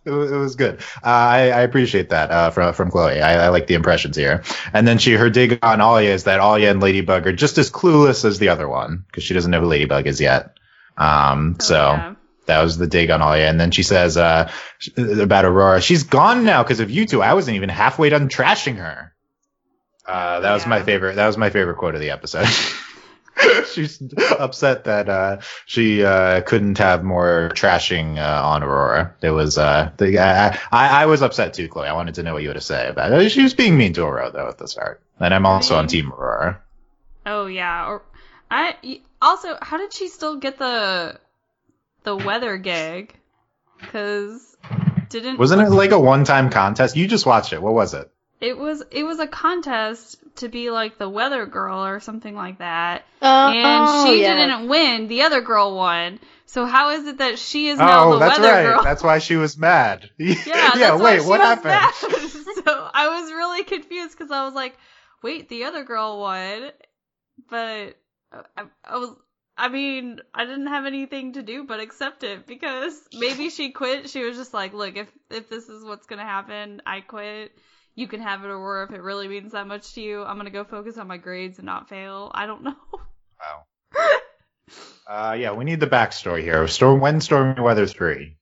[0.05, 0.81] it, was, it was good.
[1.03, 3.21] Uh, I, I appreciate that uh, from from Chloe.
[3.21, 4.43] I, I like the impressions here.
[4.73, 7.71] And then she her dig on Alia is that Alia and Ladybug are just as
[7.71, 10.57] clueless as the other one because she doesn't know who Ladybug is yet.
[10.97, 11.77] Um, so.
[11.77, 12.15] Oh, yeah.
[12.47, 13.49] That was the dig on Alia.
[13.49, 14.51] And then she says uh,
[14.97, 17.23] about Aurora, she's gone now because of you two.
[17.23, 19.15] I wasn't even halfway done trashing her.
[20.05, 21.15] Uh, that was my favorite.
[21.15, 22.49] That was my favorite quote of the episode.
[23.73, 24.03] she's
[24.39, 29.15] upset that uh, she uh, couldn't have more trashing uh, on Aurora.
[29.23, 31.89] It was uh, the, I, I, I was upset too, Chloe.
[31.89, 33.31] I wanted to know what you had to say about it.
[33.31, 35.87] She was being mean to Aurora though at the start, and I'm also on?
[35.87, 36.61] Team Aurora.
[37.27, 37.87] Oh yeah.
[37.87, 38.03] Or
[38.51, 41.19] I also how did she still get the
[42.05, 43.15] the weather gig?
[43.93, 44.57] Cause
[45.09, 46.97] didn't Wasn't it like a one-time contest?
[46.97, 47.63] You just watched it.
[47.63, 48.11] What was it?
[48.41, 52.59] it was it was a contest to be like the weather girl or something like
[52.59, 54.35] that, Uh, and oh, she yeah.
[54.35, 55.09] didn't win.
[55.09, 56.21] The other girl won.
[56.47, 58.63] So how is it that she is now Oh, the that's weather right.
[58.63, 58.83] girl?
[58.83, 58.91] That's right.
[58.91, 60.11] That's why she was mad.
[60.19, 60.91] Yeah, yeah.
[60.91, 61.65] that's why Wait, she what was happened?
[61.65, 61.95] mad.
[62.65, 64.77] so I was really confused because I was like,
[65.23, 66.71] wait, the other girl won,
[67.49, 67.97] but
[68.33, 69.17] uh, I, I was.
[69.57, 74.09] I mean, I didn't have anything to do but accept it because maybe she quit.
[74.09, 77.53] She was just like, look, if if this is what's gonna happen, I quit.
[77.95, 80.51] You can have it, or if it really means that much to you, I'm gonna
[80.51, 82.31] go focus on my grades and not fail.
[82.35, 82.77] I don't know.
[82.93, 84.09] Wow.
[85.07, 86.69] Uh, yeah, we need the backstory here.
[86.69, 88.37] Storm when Stormy Weather three.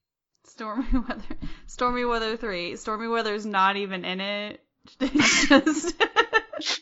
[0.44, 2.76] Stormy weather, stormy weather three.
[2.76, 4.60] Stormy weather's not even in it.
[5.00, 5.94] It's just.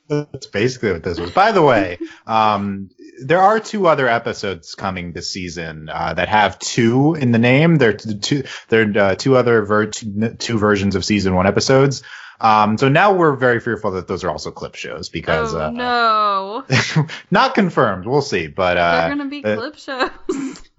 [0.08, 1.30] That's basically what this was.
[1.30, 2.88] By the way, um,
[3.22, 7.76] there are two other episodes coming this season uh, that have two in the name.
[7.76, 8.44] They're two.
[8.68, 12.02] They're uh, two other ver- two, two versions of season one episodes.
[12.40, 15.70] Um, so now we're very fearful that those are also clip shows because oh uh,
[15.70, 17.06] no.
[17.30, 18.06] not confirmed.
[18.06, 20.62] We'll see, but They're uh, gonna be uh, clip shows.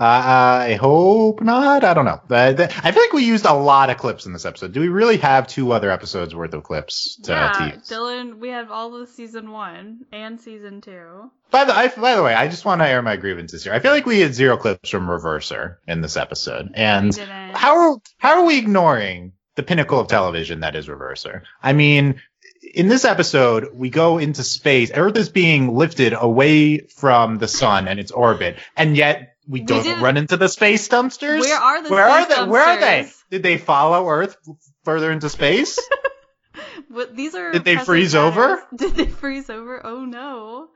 [0.00, 1.84] Uh, I hope not.
[1.84, 2.22] I don't know.
[2.30, 4.72] Uh, th- I feel like we used a lot of clips in this episode.
[4.72, 7.86] Do we really have two other episodes worth of clips to, to yeah, use?
[7.86, 11.30] Dylan, we have all of season one and season two.
[11.50, 13.74] By the I, by the way, I just want to air my grievances here.
[13.74, 17.56] I feel like we had zero clips from Reverser in this episode, We and didn't.
[17.56, 21.42] how are how are we ignoring the pinnacle of television that is Reverser?
[21.62, 22.20] I mean,
[22.74, 24.90] in this episode, we go into space.
[24.94, 29.66] Earth is being lifted away from the sun and its orbit, and yet we We
[29.66, 31.40] don't run into the space dumpsters.
[31.40, 32.50] Where are the Where are they?
[32.50, 33.10] Where are they?
[33.30, 34.36] Did they follow Earth
[34.84, 35.78] further into space?
[36.88, 37.52] What, these are.
[37.52, 38.36] Did they freeze matters.
[38.36, 38.62] over?
[38.76, 39.86] Did they freeze over?
[39.86, 40.68] Oh no.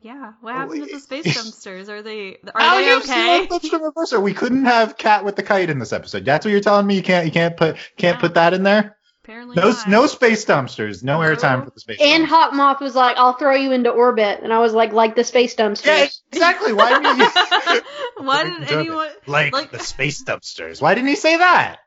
[0.00, 1.88] Yeah, what oh, happened to the space dumpsters?
[1.88, 3.40] Are they are How they you okay?
[3.42, 4.22] see clips from Reverser?
[4.22, 6.24] We couldn't have Cat with the kite in this episode.
[6.24, 6.94] That's what you're telling me.
[6.96, 7.26] You can't.
[7.26, 7.76] You can't put.
[7.96, 8.20] Can't Yeah.
[8.20, 8.96] put that in there.
[9.24, 9.70] Apparently No.
[9.70, 9.88] not.
[9.88, 11.02] No space dumpsters.
[11.02, 11.26] No No.
[11.28, 11.98] airtime for the space.
[12.00, 12.28] And dumpsters.
[12.28, 15.24] Hawk Moth was like, "I'll throw you into orbit," and I was like, "Like the
[15.24, 16.72] space dumpsters." Yeah, exactly.
[16.72, 17.82] Why didn't you?
[18.24, 19.10] Why did anyone?
[19.26, 20.80] like, like- the space dumpsters?
[20.80, 21.78] Why didn't he say that?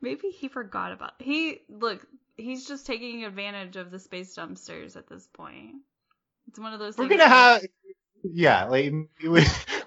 [0.00, 1.12] Maybe he forgot about.
[1.18, 2.04] He look.
[2.36, 5.76] He's just taking advantage of the space dumpsters at this point.
[6.48, 6.96] It's one of those.
[6.96, 7.66] We're things gonna have.
[8.24, 8.92] Yeah, like.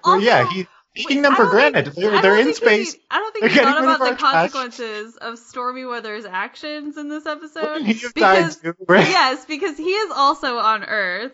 [0.04, 1.94] Also, yeah, he's taking them for don't think- granted.
[1.94, 2.94] They're, they're in space.
[2.94, 4.50] He, I don't think he thought about the trash.
[4.50, 7.82] consequences of Stormy Weather's actions in this episode.
[7.86, 9.08] He have died because too, right?
[9.08, 11.32] yes, because he is also on Earth.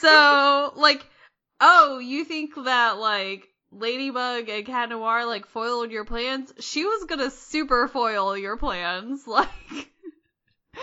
[0.00, 1.04] So like
[1.60, 6.52] oh, you think that like Ladybug and Cat Noir like foiled your plans?
[6.60, 9.22] She was gonna super foil your plans.
[9.26, 9.48] Like,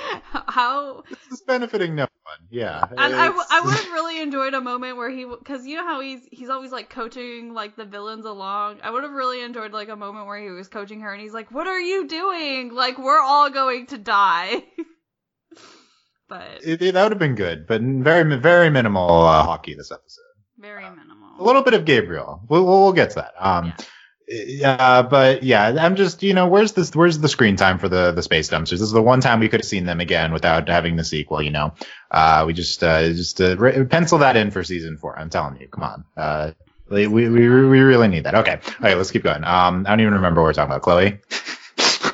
[0.48, 1.04] how?
[1.10, 2.48] This is benefiting no one.
[2.50, 2.86] Yeah.
[2.90, 6.00] And I, I would have really enjoyed a moment where he, because you know how
[6.02, 8.80] he's he's always like coaching like the villains along.
[8.84, 11.34] I would have really enjoyed like a moment where he was coaching her and he's
[11.34, 12.74] like, "What are you doing?
[12.74, 14.64] Like we're all going to die."
[16.30, 19.92] but It, it- that would have been good, but very very minimal uh, hockey this
[19.92, 20.22] episode.
[20.58, 21.40] very minimal.
[21.40, 22.42] A little bit of Gabriel.
[22.50, 23.34] We'll, we'll, we'll get to that.
[23.38, 23.86] Um, yeah.
[24.28, 28.24] But yeah, I'm just you know where's this where's the screen time for the the
[28.24, 28.72] space dumpsters?
[28.72, 31.42] This is the one time we could have seen them again without having the sequel.
[31.42, 31.74] You know,
[32.12, 35.18] uh, we just uh, just uh, re- pencil that in for season four.
[35.18, 36.06] I'm telling you, come on.
[36.18, 36.52] Uh,
[36.90, 38.36] we, we we really need that.
[38.36, 39.44] Okay, okay, let's keep going.
[39.44, 40.82] Um, I don't even remember what we're talking about.
[40.82, 41.20] Chloe.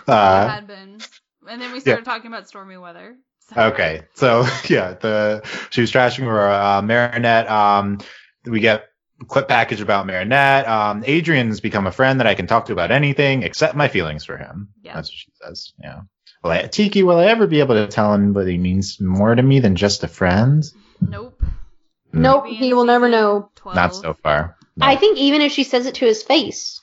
[0.07, 0.99] Uh, had been,
[1.47, 3.15] and then we started talking about stormy weather.
[3.47, 7.49] So- Okay, so yeah, the she was trashing her uh, Marinette.
[7.49, 7.99] Um,
[8.45, 8.89] we get
[9.21, 10.67] a clip package about Marinette.
[10.67, 14.25] Um, Adrian's become a friend that I can talk to about anything except my feelings
[14.25, 14.69] for him.
[14.83, 14.95] Yeah.
[14.95, 15.73] That's what she says.
[15.81, 16.01] Yeah.
[16.43, 19.33] Will I, Tiki, will I ever be able to tell him that he means more
[19.35, 20.63] to me than just a friend?
[20.99, 21.41] Nope.
[22.13, 23.49] Nope, Maybe he will never know.
[23.55, 23.75] 12.
[23.75, 24.57] Not so far.
[24.75, 24.85] No.
[24.85, 26.81] I think even if she says it to his face,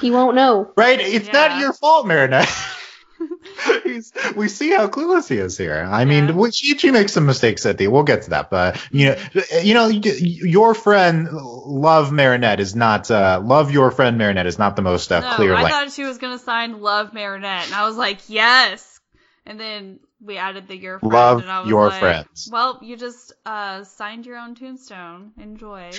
[0.00, 0.70] he won't know.
[0.76, 1.00] Right?
[1.00, 1.32] It's Yeah.
[1.48, 2.48] not your fault, Marinette.
[3.84, 5.86] He's, we see how clueless he is here.
[5.88, 6.32] I mean, Yeah.
[6.34, 7.88] we- she, she makes some mistakes at the.
[7.88, 9.16] We'll get to that, but you know,
[9.62, 14.76] you know, your friend love Marinette is not uh, love your friend Marinette is not
[14.76, 15.54] the most uh, no, clear.
[15.54, 19.00] I thought she was gonna sign Love Marinette, and I was like, yes.
[19.46, 22.48] And then we added the your friend, Love and I was your like, friends.
[22.52, 25.32] Well, you just uh, signed your own tombstone.
[25.38, 25.90] Enjoy.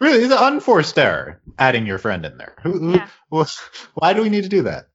[0.00, 2.56] Really, it's an unforced error adding your friend in there.
[2.62, 3.44] Who, who, Yeah.
[3.94, 4.86] why do we need to do that?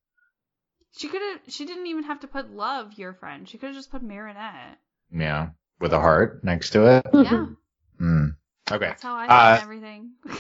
[0.97, 1.39] She could have.
[1.47, 3.47] She didn't even have to put Love your friend.
[3.47, 4.79] She could have just put Marinette.
[5.11, 7.05] Yeah, with a heart next to it.
[7.13, 7.45] Yeah,
[7.97, 8.27] Hmm.
[8.69, 8.87] Okay.
[8.87, 10.11] that's how I Uh, everything.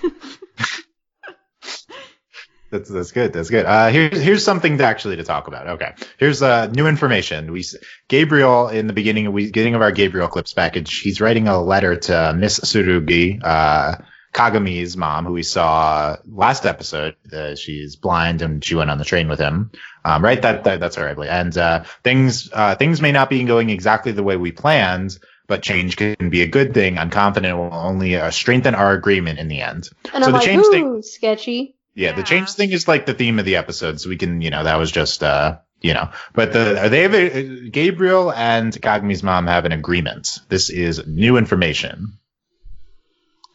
[2.69, 3.31] That's that's good.
[3.31, 3.65] That's good.
[3.65, 5.67] Uh, here's here's something to actually to talk about.
[5.67, 7.53] Okay, here's uh new information.
[7.53, 7.63] We
[8.09, 10.99] Gabriel in the beginning we beginning of our Gabriel clips package.
[10.99, 13.95] He's writing a letter to Miss Tsurugi, uh,
[14.33, 17.15] Kagami's mom, who we saw last episode.
[17.31, 19.71] Uh, she's blind and she went on the train with him.
[20.05, 20.41] Um, right.
[20.41, 21.29] That, that that's her, I believe.
[21.31, 25.17] And uh, things uh, things may not be going exactly the way we planned.
[25.47, 26.97] But change can be a good thing.
[26.97, 29.89] I'm confident it will only uh, strengthen our agreement in the end.
[30.13, 31.73] And So I'm the like, change thing- sketchy.
[31.95, 34.51] Yeah, the change thing is like the theme of the episode, so we can, you
[34.51, 39.23] know, that was just, uh, you know, but the they have a, Gabriel and Kagami's
[39.23, 40.37] mom have an agreement.
[40.47, 42.19] This is new information.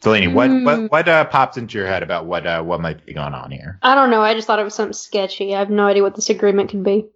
[0.02, 0.64] Delaney, what Hmm.
[0.64, 3.50] what what uh, popped into your head about what uh, what might be going on
[3.50, 3.78] here?
[3.82, 4.20] I don't know.
[4.22, 5.54] I just thought it was something sketchy.
[5.54, 7.06] I have no idea what this agreement could be.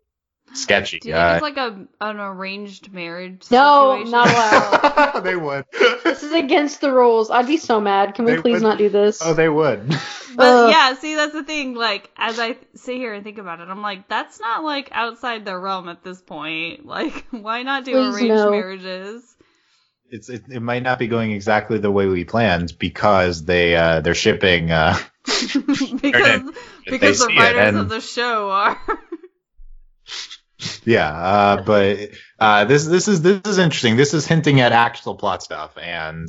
[0.55, 1.01] Sketchy.
[1.01, 3.45] Do you think Uh, it's like a an arranged marriage?
[3.51, 4.11] No, situation?
[4.13, 5.21] not allowed.
[5.25, 5.65] they would.
[6.05, 7.31] This is against the rules.
[7.31, 8.15] I'd be so mad.
[8.15, 9.21] Can we They please would- not do this?
[9.23, 9.93] oh, they would.
[10.37, 10.71] But Ugh.
[10.71, 11.73] yeah, see, that's the thing.
[11.75, 15.47] Like, as I sit here and think about it, I'm like, that's not like outside
[15.47, 16.85] their realm at this point.
[16.85, 18.51] Like, why not do Please arranged no.
[18.51, 19.35] marriages?
[20.11, 24.01] It's it, it might not be going exactly the way we planned because they uh,
[24.01, 24.71] they're shipping.
[24.71, 26.43] Uh, because They
[26.91, 28.79] because the writers and- of the show are.
[30.87, 31.99] Yeah, uh, but
[32.39, 33.97] uh, this this is this is interesting.
[33.97, 36.29] This is hinting at actual plot stuff, and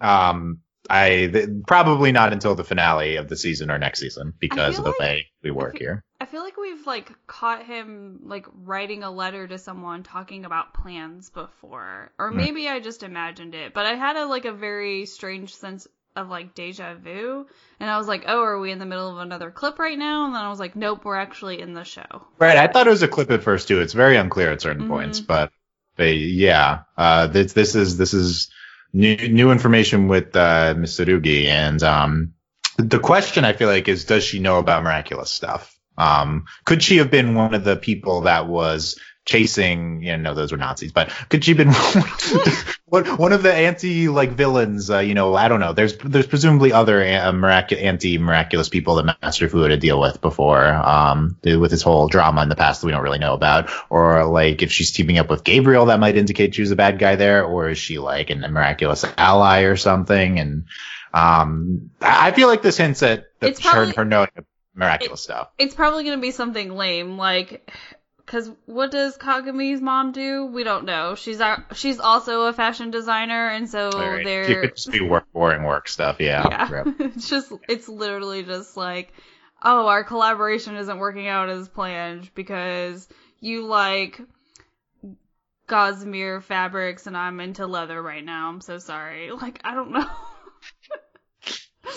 [0.00, 0.58] um,
[0.90, 4.84] I th- probably not until the finale of the season or next season because of
[4.84, 6.04] the like- way we work feel- here.
[6.20, 10.74] I feel like we've like caught him like writing a letter to someone talking about
[10.74, 13.72] plans before, or maybe I just imagined it.
[13.74, 17.46] But I had a like a very strange sense of like deja vu,
[17.78, 20.24] and I was like, oh, are we in the middle of another clip right now?
[20.24, 22.26] And then I was like, nope, we're actually in the show.
[22.40, 23.80] Right, I thought it was a clip at first too.
[23.80, 24.88] It's very unclear at certain Mhm.
[24.88, 25.52] points, but
[25.96, 28.50] they, yeah, uh, this this is this is
[28.92, 32.34] new new information with uh, Miss and um,
[32.78, 35.77] the question I feel like is, does she know about miraculous stuff?
[35.98, 40.02] Um, could she have been one of the people that was chasing?
[40.02, 41.74] You know, those were Nazis, but could she have been
[42.86, 44.90] one, one of the anti like villains?
[44.90, 45.72] Uh, you know, I don't know.
[45.72, 47.32] There's there's presumably other uh,
[47.72, 52.08] anti miraculous people that Master Fu had to deal with before, um, with his whole
[52.08, 55.18] drama in the past that we don't really know about, or like if she's teaming
[55.18, 57.98] up with Gabriel, that might indicate she was a bad guy there, or is she
[57.98, 60.38] like an, a miraculous ally or something?
[60.38, 60.64] And
[61.12, 64.28] um, I feel like this hints at the, It's her, probably- her knowing
[64.78, 65.50] miraculous stuff.
[65.58, 67.70] It's probably gonna be something lame, like,
[68.26, 70.46] cause what does Kagami's mom do?
[70.46, 71.14] We don't know.
[71.14, 74.24] She's our, she's also a fashion designer, and so Right.
[74.24, 76.20] they're It could just be work, boring work stuff.
[76.20, 76.68] Yeah.
[76.70, 76.84] yeah.
[77.00, 79.12] It's just it's literally just like,
[79.62, 83.08] oh, our collaboration isn't working out as planned because
[83.40, 84.20] you like
[85.66, 88.48] gossamer fabrics and I'm into leather right now.
[88.48, 89.30] I'm so sorry.
[89.40, 90.06] Like I don't know.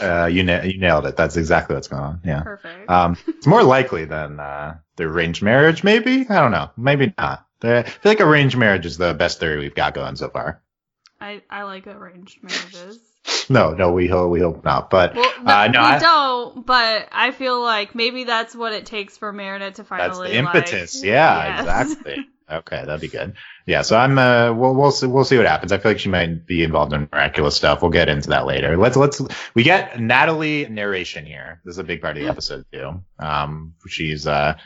[0.02, 1.18] Uh, you na- you nailed it.
[1.18, 2.22] That's exactly what's going on.
[2.24, 2.42] Yeah.
[2.44, 2.90] Perfect.
[2.90, 5.84] Um, it's more likely than uh, the arranged marriage.
[5.84, 6.70] Maybe I don't know.
[6.78, 7.46] Maybe not.
[7.64, 10.62] I feel like arranged marriage is the best theory we've got going so far.
[11.20, 13.00] I, I like arranged marriages.
[13.50, 14.90] No, no, we hope we hope not.
[14.90, 18.74] But Well, no, Uh, no, we I- don't, but I feel like maybe that's what
[18.74, 20.96] it takes for Meredith to that's finally the impetus.
[20.96, 21.92] like, yeah, Yes.
[21.92, 22.26] exactly.
[22.52, 23.34] Okay, that'd be good.
[23.66, 25.72] Yeah, so I'm uh we'll we'll see we'll see what happens.
[25.72, 27.82] I feel like she might be involved in miraculous stuff.
[27.82, 28.76] We'll get into that later.
[28.78, 29.22] Let's let's
[29.54, 31.62] we get Natalie narration here.
[31.64, 33.02] This is a big part of the episode too.
[33.20, 34.58] Um she's uh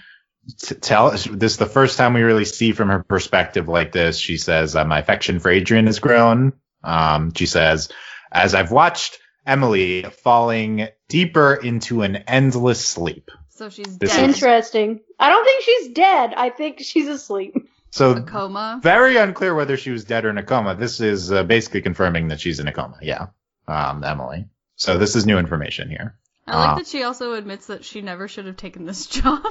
[0.59, 4.17] t- tell this is the first time we really see from her perspective like this.
[4.17, 6.53] She says uh, my affection for Adrian has grown.
[6.83, 7.89] Um she says
[8.31, 13.29] as I've watched Emily falling deeper into an endless sleep.
[13.49, 14.29] So she's This dead.
[14.29, 15.01] is- Interesting.
[15.19, 16.33] I don't think she's dead.
[16.35, 17.53] I think she's asleep.
[17.95, 18.79] So A coma.
[18.83, 20.75] very unclear whether she was dead or in a coma.
[20.75, 22.97] This is uh, basically confirming that she's in a coma.
[23.01, 23.27] Yeah,
[23.69, 24.49] um, Emily.
[24.75, 26.17] So this is new information here.
[26.45, 26.75] I like Ah.
[26.75, 29.41] that she also admits that she never should have taken this job.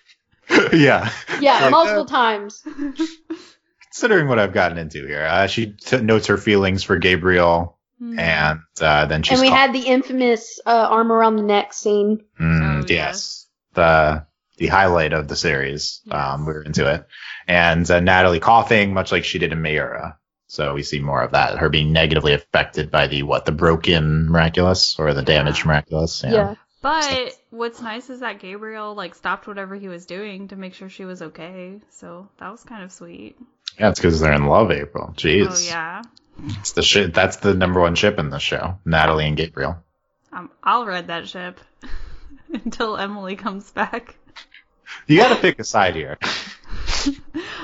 [0.72, 1.08] yeah,
[1.40, 2.62] Yeah, Like, multiple uh, times.
[3.92, 8.18] considering what I've gotten into here, uh, she t- notes her feelings for Gabriel, Hmm.
[8.18, 11.72] and uh, then she's and we called- had the infamous uh, arm around the neck
[11.72, 12.24] scene.
[12.40, 16.00] Mm, Oh, yes, the the highlight of the series.
[16.04, 16.14] Yes.
[16.14, 17.06] Um, we were into it,
[17.46, 20.16] and uh, Natalie coughing, much like she did in Mayura.
[20.46, 21.58] So we see more of that.
[21.58, 26.22] Her being negatively affected by the what the broken miraculous or the damaged miraculous.
[26.24, 26.54] Yeah.
[26.80, 30.90] But what's nice is that Gabriel like stopped whatever he was doing to make sure
[30.90, 31.80] she was okay.
[31.90, 33.36] So that was kind of sweet.
[33.80, 35.14] Yeah, it's because they're in love, April.
[35.16, 35.48] Jeez.
[35.50, 36.02] Oh yeah.
[36.60, 37.14] It's the shit.
[37.14, 38.78] That's the number one ship in the show.
[38.84, 39.82] Natalie and Gabriel.
[40.32, 41.60] Um, I'll ride that ship
[42.52, 44.16] until Emily comes back.
[45.06, 46.18] You got to pick a side here.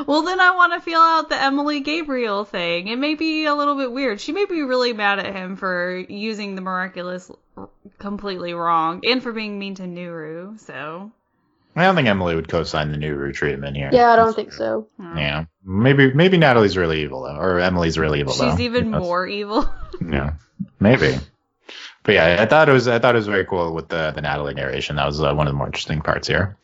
[0.06, 2.88] Well, then I want to feel out the Emily Gabriel thing.
[2.88, 4.20] It may be a little bit weird.
[4.20, 9.22] She may be really mad at him for using the miraculous r- completely wrong and
[9.22, 10.58] for being mean to Nooroo.
[10.60, 11.12] So,
[11.76, 13.90] I don't think Emily would co-sign the Nooroo treatment here.
[13.92, 14.88] Yeah, I don't think so.
[14.98, 15.16] hmm.
[15.18, 18.50] Yeah, maybe maybe Natalie's really evil though, or Emily's really evil though.
[18.50, 19.68] she's even Who more evil.
[20.00, 20.34] Yeah,
[20.80, 21.18] maybe.
[22.02, 24.22] But yeah, I thought it was I thought it was very cool with the the
[24.22, 24.96] Natalie narration.
[24.96, 26.56] That was uh, one of the more interesting parts here.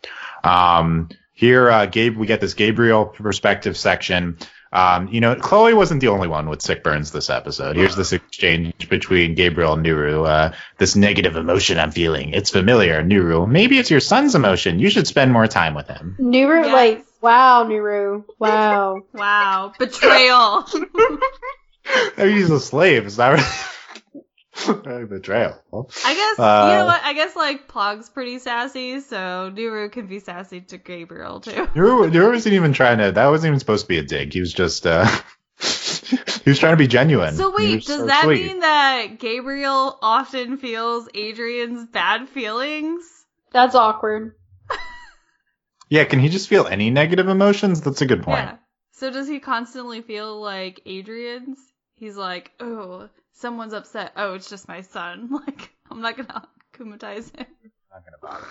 [0.47, 4.39] Um, here, uh, Gabe, we get this Gabriel perspective section.
[4.73, 7.77] Um, you know, Chloe wasn't the only one with sick burns this episode.
[7.77, 10.27] Here's this exchange between Gabriel and Nooroo.
[10.29, 12.31] Uh, this negative emotion I'm feeling.
[12.35, 13.49] It's familiar, Nooroo.
[13.49, 14.79] Maybe it's your son's emotion.
[14.79, 16.17] You should spend more time with him.
[16.19, 16.73] Nooroo, Yes.
[16.73, 18.25] like, wow, Nooroo.
[18.39, 19.03] Wow.
[19.15, 20.67] wow, betrayal.
[22.17, 23.07] He's a slave.
[23.07, 23.69] Is that right?
[24.65, 25.61] Betrayal.
[26.05, 27.01] I guess Uh, you know what?
[27.03, 31.51] I guess like Plagg's pretty sassy, so Nooroo can be sassy to Gabriel too.
[31.75, 33.13] Nooroo, Nooroo wasn't even trying to.
[33.13, 34.33] That wasn't even supposed to be a dig.
[34.33, 34.87] He was just.
[34.87, 35.07] uh
[36.45, 37.35] He was trying to be genuine.
[37.35, 38.47] So wait, does so that sweet.
[38.47, 43.03] mean that Gabriel often feels Adrian's bad feelings?
[43.53, 44.35] That's awkward.
[45.89, 47.81] Yeah, can he just feel any negative emotions?
[47.81, 48.41] That's a good point.
[48.41, 48.57] Yeah.
[48.93, 51.59] So does he constantly feel like Adrian's?
[51.97, 54.13] He's like, oh, someone's upset.
[54.17, 55.31] Oh, it's just my son.
[55.47, 57.47] Like, I'm not gonna kumatize him.
[57.93, 58.47] Not gonna bother.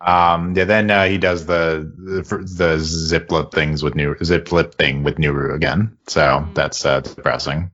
[0.00, 0.54] Um.
[0.56, 0.64] Yeah.
[0.64, 2.22] Then uh, he does the the,
[2.56, 5.98] the zip lip things with new zip lip thing with Nooroo again.
[6.06, 6.54] So Mhm.
[6.54, 7.70] that's uh, depressing.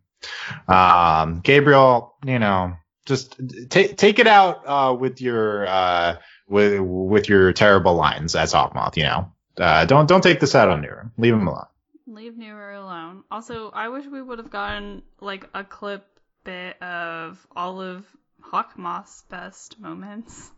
[0.66, 1.40] Um.
[1.40, 3.40] Gabriel, you know, just
[3.70, 6.16] take take it out uh, with your uh
[6.48, 8.96] with with your terrible lines as Hawkmoth.
[8.96, 11.12] You know, uh, don't don't take this out on Nooroo.
[11.18, 11.66] Leave him alone.
[12.06, 13.24] Leave Nooroo alone.
[13.30, 16.04] Also, I wish we would have gotten like a clip
[16.44, 18.06] bit of all of
[18.40, 20.50] Hawkmoth's best moments.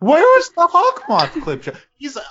[0.00, 1.72] Where is the Hawkmoth clip show?
[1.98, 2.22] He's uh,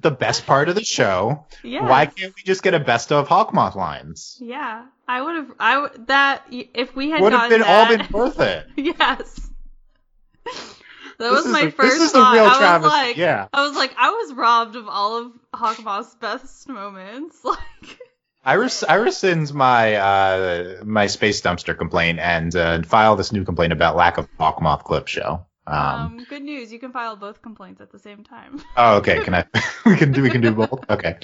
[0.00, 1.46] the best part of the show.
[1.62, 1.88] Yeah.
[1.88, 4.36] Why can't we just get a best of Hawkmoth lines?
[4.40, 5.52] Yeah, I would have.
[5.58, 8.66] I would that if we had Would have been all been worth it.
[8.76, 9.40] yes.
[11.24, 12.34] That This was my a- first This is the thought.
[12.34, 12.88] real I was Travis.
[12.88, 17.36] like, yeah, I was like, I was robbed of all of Hawkmoth's best moments.
[17.44, 17.98] Like,
[18.46, 23.42] I, res- I rescind my uh, my space dumpster complaint and uh, file this new
[23.42, 25.46] complaint about lack of Hawkmoth clip show.
[25.66, 28.60] Um, um, good news, you can file both complaints at the same time.
[28.76, 29.22] oh, okay.
[29.24, 29.46] Can I?
[29.86, 30.90] we can do we can do both.
[30.90, 31.16] Okay.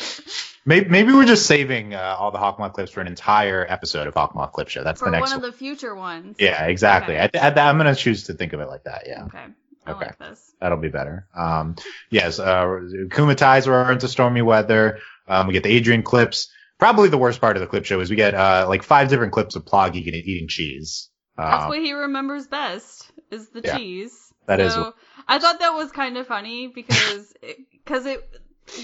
[0.64, 4.14] Maybe, maybe we're just saving uh, all the Hawkmoth clips for an entire episode of
[4.14, 4.82] Hawkmoth clip show.
[4.82, 5.48] That's For the next one of one.
[5.48, 6.36] Of the future ones.
[6.38, 7.18] Yeah, exactly.
[7.18, 7.38] Okay.
[7.38, 9.04] I, I'm gonna choose to think of it like that.
[9.06, 9.24] Yeah.
[9.24, 9.44] Okay.
[9.86, 10.06] I Okay.
[10.06, 10.52] like this.
[10.60, 11.26] That'll be better.
[11.34, 11.76] Um,
[12.10, 12.64] yes, uh,
[13.08, 14.98] Kumatais are into stormy weather.
[15.26, 16.50] Um, we get the Adrian clips.
[16.78, 19.32] Probably the worst part of the clip show is we get uh, like five different
[19.32, 21.08] clips of Plagg eating, eating cheese.
[21.36, 24.32] That's Um, what he remembers best is the yeah, cheese.
[24.46, 24.94] that is so, what-
[25.28, 27.32] I thought that was kind of funny because
[27.84, 28.22] because it,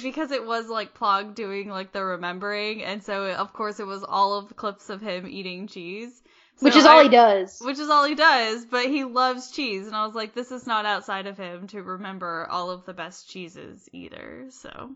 [0.03, 4.03] because it was like Plagg doing like the remembering, and so of course it was
[4.05, 6.23] all of the clips of him eating cheese.
[6.61, 7.59] Which So is all I- he does.
[7.61, 10.67] Which is all he does, but he loves cheese, and I was like, this is
[10.67, 14.47] not outside of him to remember all of the best cheeses either.
[14.51, 14.91] So,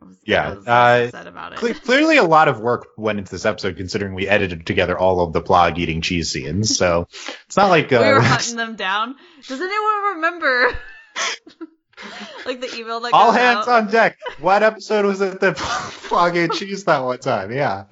[0.00, 1.58] I was, Yeah, I was uh, upset about it.
[1.58, 5.20] Cle- Clearly, a lot of work went into this episode, considering we edited together all
[5.20, 6.76] of the Plagg eating cheese scenes.
[6.76, 7.08] So
[7.46, 9.16] it's not like we were uh, hunting them down.
[9.46, 10.68] Does anyone remember?
[12.46, 13.84] like the email that all hands out?
[13.84, 14.16] on deck.
[14.40, 15.56] What episode was it that
[16.08, 17.52] Plagg ate cheese that one time?
[17.52, 17.84] Yeah,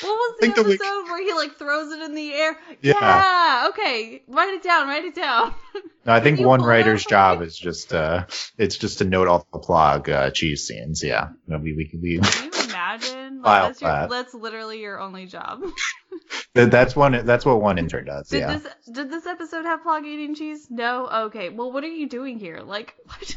[0.10, 2.56] What was the think the episode where he like throws it in the air?
[2.80, 2.94] Yeah.
[3.00, 3.68] Yeah.
[3.70, 4.22] Okay.
[4.28, 4.88] Write it down.
[4.88, 5.54] Write it down.
[6.06, 8.24] no, I think one writer's job is just uh,
[8.56, 11.02] it's just to note all the Plagg uh, cheese scenes.
[11.02, 13.42] Yeah, No, we we, we Can you imagine?
[13.42, 14.10] Like, that's, your, that.
[14.10, 15.62] that's literally your only job.
[16.54, 18.28] that's one that's what one intern does.
[18.28, 18.56] Did yeah.
[18.56, 20.66] this did this episode have Plagg eating cheese?
[20.70, 21.08] No.
[21.26, 21.50] Okay.
[21.50, 22.60] Well, what are you doing here?
[22.60, 23.36] Like, what?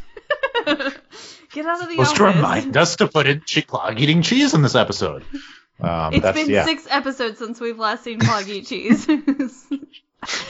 [1.52, 4.54] Get out of the Supposed to remind us to put in che- Plagg eating cheese
[4.54, 5.24] in this episode.
[5.84, 6.66] Um, It's that's, been yeah.
[6.66, 9.08] six episodes since we've last seen Foggy cheese.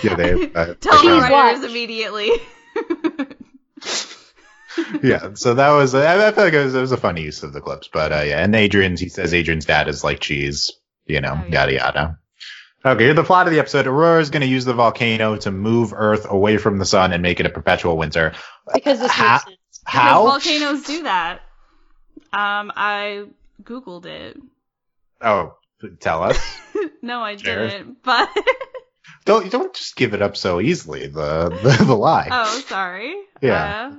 [0.03, 1.69] Yeah, they, uh, Tell the Cheese writers watch.
[1.71, 2.29] immediately.
[5.03, 7.43] yeah, so that was I, I feel like it was, it was a fun use
[7.43, 10.71] of the clips, but uh, yeah, and Adrian's he says Adrian's dad is like cheese,
[11.05, 11.65] you know, Oh, yeah.
[11.65, 12.19] yada yada.
[12.85, 15.93] Okay, the plot of the episode: Aurora is going to use the volcano to move
[15.95, 18.33] Earth away from the sun and make it a perpetual winter.
[18.73, 19.81] because this Ha- makes sense.
[19.85, 20.23] How?
[20.25, 21.39] Because volcanoes do that.
[22.31, 23.25] Um, I
[23.63, 24.37] googled it.
[25.23, 25.55] Oh,
[25.99, 26.39] tell us.
[27.01, 28.03] no, I didn't.
[28.03, 28.29] But
[29.25, 31.07] don't don't just give it up so easily.
[31.07, 32.27] The the, the lie.
[32.31, 33.15] oh, sorry.
[33.41, 33.91] Yeah.
[33.91, 33.95] Uh,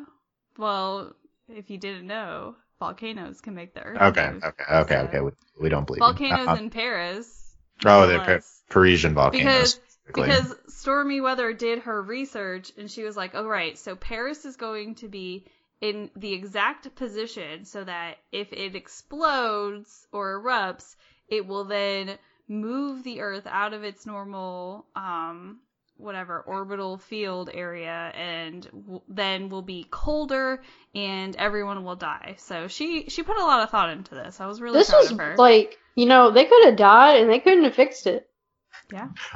[0.59, 1.13] well,
[1.49, 4.01] if you didn't know, volcanoes can make the Earth.
[4.01, 4.45] okay, move.
[4.45, 5.21] okay, okay, so- okay.
[5.21, 6.01] We, we don't believe.
[6.01, 6.57] Volcanoes Uh-uh.
[6.57, 7.57] in Paris.
[7.85, 8.21] oh, they're.
[8.21, 9.79] Pa- Parisian volcanoes.
[10.07, 14.45] because because Stormy Weather did her research and she was like, "Oh right, so Paris
[14.45, 15.47] is going to be
[15.81, 20.97] in the exact position so that if it explodes or erupts,
[21.37, 22.19] it will then
[22.49, 25.59] move the Earth out of its normal um
[25.97, 30.61] whatever orbital field area and w- then will be colder
[30.95, 34.41] and everyone will die." So she she put a lot of thought into this.
[34.41, 35.35] I was really This proud was of her.
[35.39, 38.29] like, you know, they could have died and they couldn't have fixed it.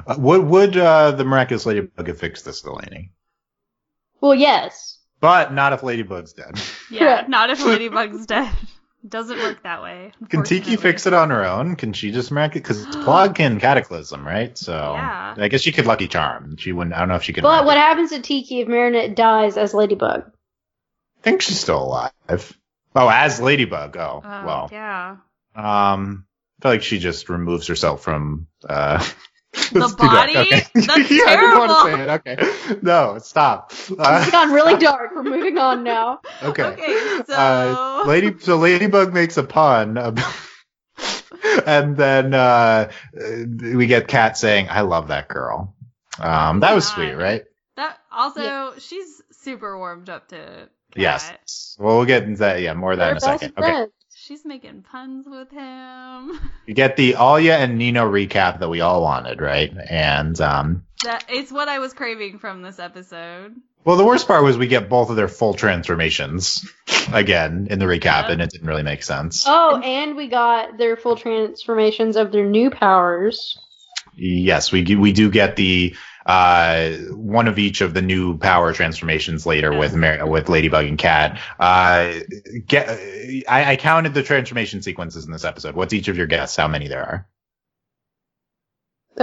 [0.06, 3.12] Uh, would would uh, the miraculous ladybug have fixed this, Delaney?
[4.20, 4.98] Well, yes.
[5.20, 6.60] But not if Ladybug's dead.
[6.90, 8.52] yeah, not if Ladybug's dead.
[9.08, 10.12] Doesn't work that way.
[10.28, 11.76] Can Tikki fix it on her own?
[11.76, 12.62] Can she just miraculous?
[12.62, 14.56] Because it's Plagg can cataclysm, right?
[14.58, 15.34] So Yeah.
[15.38, 16.56] I guess she could lucky charm.
[16.58, 16.94] She wouldn't.
[16.94, 17.42] I don't know if she could.
[17.42, 20.24] But what mirac- happens to Tikki if Marinette dies as Ladybug?
[20.26, 22.12] I think she's still alive.
[22.94, 23.96] Oh, as Ladybug.
[23.96, 24.68] Oh, Oh, well.
[24.72, 25.16] yeah.
[25.54, 26.26] Um,
[26.58, 28.46] I feel like she just removes herself from.
[28.68, 29.04] uh
[29.72, 30.32] The that's too dark.
[30.32, 30.38] body?
[30.38, 30.62] Okay.
[30.74, 32.24] That's yeah, I didn't want to terrible.
[32.24, 32.68] say it.
[32.68, 32.78] Okay.
[32.82, 33.72] No, stop.
[33.72, 35.10] It's Uh, gone really dark.
[35.14, 36.20] We're moving on now.
[36.42, 36.62] okay.
[36.64, 40.34] Okay, so Uh, Lady, so Ladybug makes a pun, about,
[41.66, 45.74] and then uh, we get Cat saying, "I love that girl."
[46.18, 46.94] Um, that was God.
[46.94, 47.42] sweet, right?
[47.76, 48.70] that also Yeah.
[48.78, 50.68] she's super warmed up to Cat.
[50.96, 51.76] Yes.
[51.78, 52.60] Well, we'll get into that.
[52.60, 53.54] Yeah, more of that They're in a second.
[53.58, 53.86] Okay.
[54.28, 54.40] Friends.
[54.40, 56.40] She's making puns with him.
[56.66, 59.72] You get the Alya and Nino recap that we all wanted, right?
[59.88, 63.54] And um, That it's what I was craving from this episode.
[63.86, 66.70] well, the worst part was we get both of their full transformations
[67.10, 68.32] again in the recap, Yeah.
[68.32, 69.44] and it didn't really make sense.
[69.46, 73.58] Oh, and we got their full transformations of their new powers.
[74.14, 75.96] Yes, we do, we do get the
[76.28, 80.98] uh, one of each of the new power transformations later with Mar- with Ladybug and
[80.98, 81.40] Cat.
[81.58, 82.12] Uh,
[82.66, 82.88] get,
[83.48, 85.74] I, I counted the transformation sequences in this episode.
[85.74, 86.54] What's each of your guess?
[86.54, 87.26] How many there are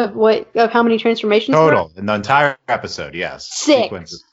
[0.03, 0.53] Of what?
[0.55, 1.55] Of how many transformations?
[1.55, 1.69] there are?
[1.71, 3.13] total in the entire episode?
[3.15, 3.83] Yes, Six.
[3.83, 4.23] sequences.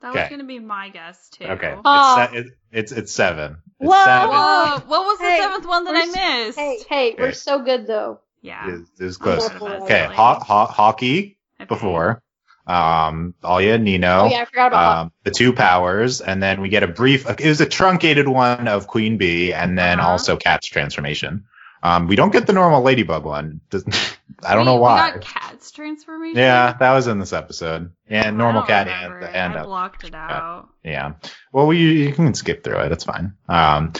[0.00, 1.44] That was gonna be my guess too.
[1.44, 2.22] Okay, Oh.
[2.22, 3.58] it's, se- it, it's it's seven.
[3.80, 4.04] It's Whoa.
[4.04, 4.28] seven.
[4.30, 6.58] Whoa, what was the Hey, seventh one that we're I s- missed?
[6.58, 7.22] Hey, hey, Okay.
[7.22, 8.20] we're so good though.
[8.40, 8.68] Yeah.
[8.68, 9.50] It was, it was close.
[9.50, 11.37] Okay, ho- ho- hockey Okay.
[11.68, 12.22] Before.
[12.66, 14.24] Um, Alya Nino.
[14.24, 14.98] Oh yeah, I forgot about.
[15.06, 17.28] um, the two powers, and then we get a brief.
[17.28, 20.10] It was a truncated one of Queen Bee, and then Uh-huh.
[20.10, 21.44] also Cat's transformation.
[21.82, 23.60] Um, we don't get the normal Ladybug one.
[23.72, 25.06] I don't We- know why.
[25.06, 26.36] We got Cat's transformation.
[26.36, 30.68] yeah, that was in this episode, and normal cat and and I blocked it out.
[30.84, 31.12] yeah.
[31.52, 32.92] Well, we you can skip through it.
[32.92, 33.32] It's fine.
[33.48, 33.92] Um,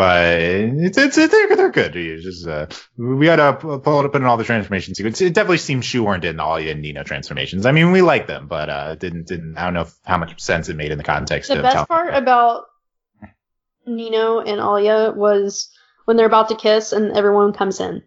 [0.00, 1.94] but it's it's, it's they're, they're good.
[1.94, 5.20] You just uh, we got to pull it up in all the transformation sequences.
[5.26, 7.66] It definitely seems shoehorned in all the Nino transformations.
[7.66, 10.40] I mean, we like them, but uh, didn't didn't I don't know if, how much
[10.40, 12.64] sense it made in the context the of best telling- part about
[13.86, 15.70] Nino and Alya was
[16.04, 18.02] when they're about to kiss and everyone comes in.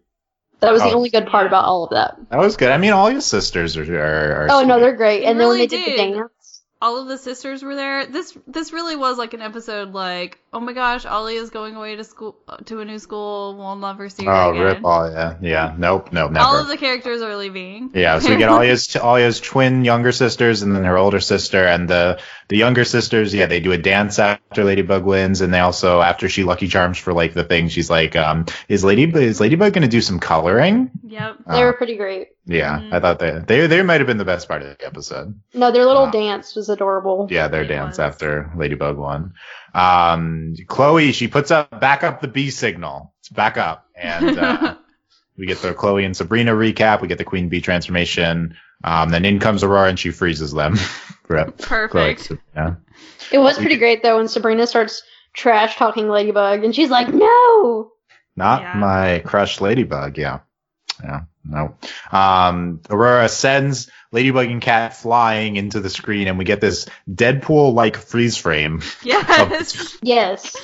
[0.59, 0.95] That was the Oh.
[0.95, 2.15] only good part about all of that.
[2.29, 2.71] That was good.
[2.71, 3.83] I mean, all your sisters are.
[3.99, 5.19] are, are Oh no, they're great.
[5.21, 6.13] They And then when really they did the did.
[6.15, 8.05] dance, All of the sisters were there.
[8.05, 11.95] This this really was like an episode like oh my gosh, Ollie is going away
[11.95, 12.35] to school
[12.65, 13.55] to a new school.
[13.57, 14.63] We'll never see her Oh, again.
[14.63, 15.37] rip Alya.
[15.41, 15.75] Yeah, yeah.
[15.77, 16.45] nope, nope, never.
[16.45, 17.91] All of the characters are leaving.
[17.93, 21.89] Yeah, so we get Alya's Alya's twin younger sisters and then her older sister and
[21.89, 26.01] the the younger sisters, yeah, they do a dance after Ladybug wins and they also
[26.01, 29.73] after she lucky charms for like the thing, she's like, um, is Lady is Ladybug
[29.73, 30.91] gonna do some coloring?
[31.07, 31.37] Yep.
[31.47, 32.29] They Uh, were pretty great.
[32.45, 32.93] yeah, Mhm.
[32.93, 35.33] I thought they they they might have been the best part of the episode.
[35.53, 36.11] No, their little Wow.
[36.11, 37.27] dance was adorable.
[37.31, 37.99] Yeah, their It dance was.
[37.99, 39.33] after Ladybug won.
[39.73, 43.13] Um, Chloe, she puts up back up the B signal.
[43.19, 44.75] It's back up, and uh,
[45.37, 47.01] we get the Chloe and Sabrina recap.
[47.01, 48.55] We get the Queen Bee transformation.
[48.83, 50.75] Um, then in comes Aurora and she freezes them.
[51.29, 51.57] Rip.
[51.57, 52.31] Chloe, Perfect.
[52.55, 52.75] yeah.
[53.31, 55.01] It was pretty great though when Sabrina starts
[55.33, 57.91] trash talking Ladybug and she's like, "No."
[58.35, 58.73] Not Yeah.
[58.75, 60.17] my crush, Ladybug.
[60.17, 60.39] Yeah.
[61.03, 61.21] Yeah.
[61.45, 61.75] No.
[62.11, 67.97] Um, Aurora sends Ladybug and Cat flying into the screen, and we get this Deadpool-like
[67.97, 68.81] freeze frame.
[69.03, 69.97] Yes.
[70.03, 70.55] Yes.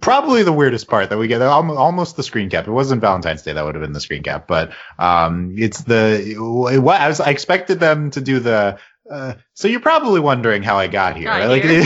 [0.00, 2.66] Probably the weirdest part that we get, almo- almost the screen cap.
[2.66, 4.46] It wasn't Valentine's Day; that would have been the screen cap.
[4.46, 7.20] But um, it's the what I was.
[7.20, 8.78] I expected them to do the.
[9.08, 11.26] Uh, so you're probably wondering how I got here.
[11.26, 11.84] Got Like, here.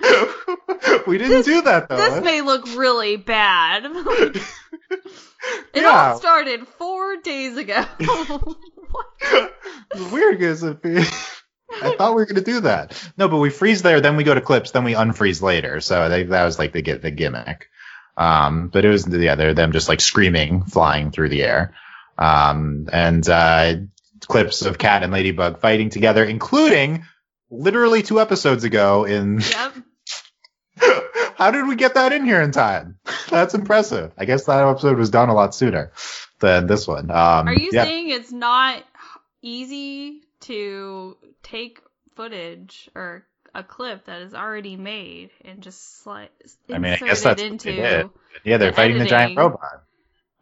[1.06, 1.96] we didn't do that though.
[1.96, 3.84] this may look really bad.
[5.74, 6.12] it Yeah.
[6.12, 7.82] all started four days ago.
[7.98, 9.54] What?
[10.12, 13.00] Weird because I thought we were gonna do that.
[13.16, 15.80] No, but we freeze there, then we go to clips, then we unfreeze later.
[15.80, 17.68] So they, that was like the get the gimmick.
[18.16, 21.74] Um, but it was yeah, they're them just like screaming, flying through the air.
[22.18, 23.74] Um, and uh,
[24.28, 27.04] clips of Cat and Ladybug fighting together, including
[27.50, 29.04] literally two episodes ago.
[29.04, 29.74] In yep.
[31.36, 32.98] How did we get that in here in time?
[33.30, 34.12] That's impressive.
[34.16, 35.92] I guess that episode was done a lot sooner
[36.40, 37.10] than this one.
[37.10, 37.84] Um, Are you yeah.
[37.84, 38.82] saying it's not
[39.42, 41.80] easy to take
[42.14, 43.24] footage or
[43.54, 46.30] a clip that is already made and just like
[46.70, 47.64] I mean, I insert guess it that's into?
[47.70, 48.10] they did.
[48.44, 49.84] Yeah, they're the fighting the giant robot.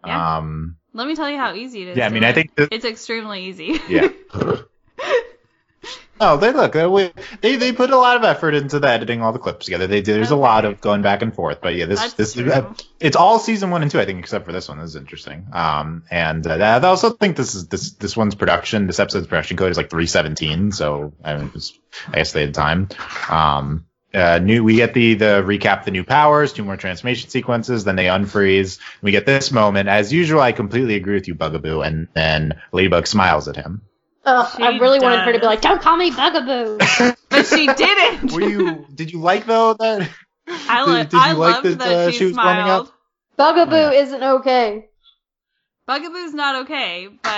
[0.07, 0.39] Yeah.
[0.39, 1.97] Um, Let me tell you how easy it is.
[1.97, 3.79] yeah, I mean, I think it's extremely easy.
[3.89, 4.09] yeah.
[6.21, 6.77] oh, they look.
[6.77, 7.09] uh,
[7.41, 9.87] They they put a lot of effort into the editing all the clips together.
[9.87, 10.01] They.
[10.01, 11.61] There's a lot of going back and forth.
[11.61, 12.75] But yeah, this That's this true.
[13.01, 14.79] it's all season one and two, I think, except for this one.
[14.79, 15.47] This is interesting.
[15.53, 18.87] Um, and uh, I also think this is this this one's production.
[18.87, 20.73] This episode's production code is like 317.
[20.73, 22.89] So I mean, it's, I guess they had time.
[23.29, 23.87] Um.
[24.13, 27.95] Uh, new, we get the the recap the new powers, two more transformation sequences, then
[27.95, 28.81] they unfreeze.
[29.03, 29.89] We get this moment.
[29.89, 33.83] As usual, I completely agree with you, Bugaboo, and then Ladybug smiles at him.
[34.25, 36.79] Ugh, I really wanted her to be like, "Don't call me Bugaboo."
[37.31, 38.33] but she didn't.
[38.35, 38.87] Were you?
[38.95, 40.09] did you like though that?
[40.47, 42.65] I, did- lo- did you I like loved that, that, uh, she, she was running
[42.67, 42.89] smiled.
[42.89, 42.95] up?
[43.39, 44.03] Bugaboo Yeah.
[44.03, 44.87] isn't okay.
[45.89, 47.31] Bugaboo's not okay, but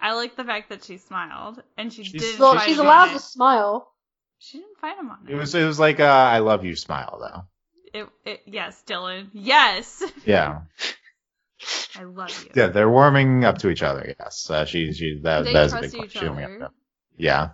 [0.00, 2.40] I like the fact that she smiled and she She's- did.
[2.40, 3.20] Well, fight she's him allowed on to it.
[3.22, 3.92] smile.
[4.38, 5.32] She didn't fight him on it.
[5.32, 8.00] It was it was like uh, I love you smile though.
[8.00, 9.28] It, it, yes, Dylan.
[9.32, 10.60] Yes, Yeah,
[11.96, 12.50] I love you.
[12.54, 14.14] yeah, they're warming up to each other.
[14.18, 16.24] Yes, uh, she she that, They that was a trust big each point.
[16.24, 16.74] She warming up other.
[17.16, 17.48] Yeah.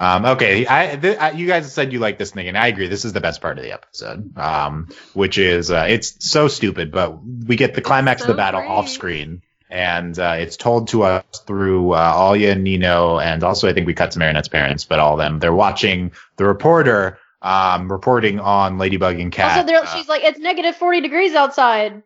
[0.00, 2.88] Um, okay, I, th- I you guys said you like this thing, and I agree.
[2.88, 6.90] This is the best part of the episode, um, which is uh, it's so stupid,
[6.90, 8.70] but we get the climax of the battle great.
[8.70, 13.68] off screen, and uh, it's told to us through uh, Alya and Nino, and also
[13.68, 15.38] I think we cut to Marinette's parents, but all of them.
[15.38, 19.58] They're watching the reporter um, reporting on Ladybug and Cat.
[19.58, 22.02] also, there, uh, she's like, "It's negative forty degrees outside."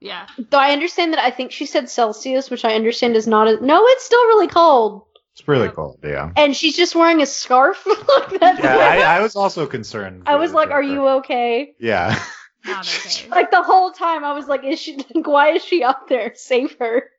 [0.00, 3.48] Yeah, Though I understand that I think she said Celsius, which I understand is not.
[3.48, 6.32] A, no, it's still really cold, it's really cold, Yeah.
[6.36, 7.86] and she's just wearing a scarf.
[7.86, 10.24] like that's Yeah, I, I was also concerned.
[10.26, 12.18] I was like, "Are you okay?" Yeah.
[12.66, 13.28] not okay.
[13.30, 14.96] Like the whole time, I was like, "Is she?
[14.96, 16.32] Like, why is she out there?
[16.34, 17.10] Save her!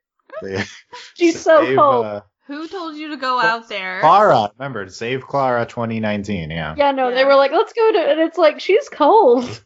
[1.16, 4.02] She's so cold." uh, Who told you to go out there?
[4.02, 6.52] Clara, remember to save Clara 2019.
[6.52, 6.76] Yeah.
[6.78, 9.64] yeah, no, they were like, "Let's go to," and it's like she's cold.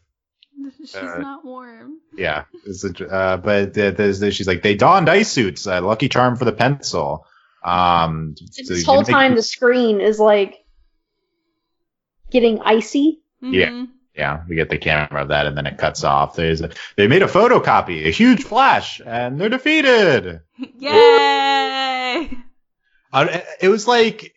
[0.78, 1.98] She's Uh, not warm.
[2.16, 2.44] Yeah.
[2.66, 5.66] It's a, uh, but uh, there's, there's- she's like they donned ice suits.
[5.66, 7.26] Uh, lucky charm for the pencil.
[7.64, 8.34] Um.
[8.50, 10.64] so this you whole make- time, the screen is like
[12.30, 13.20] getting icy.
[13.40, 13.68] Yeah.
[13.70, 13.88] Mhm.
[14.14, 16.36] Yeah, we get the camera of that, and then it cuts off.
[16.36, 20.40] There's a, they made a photocopy, a huge flash, and they're defeated.
[20.78, 22.28] Yay!
[23.10, 24.31] Uh, it was like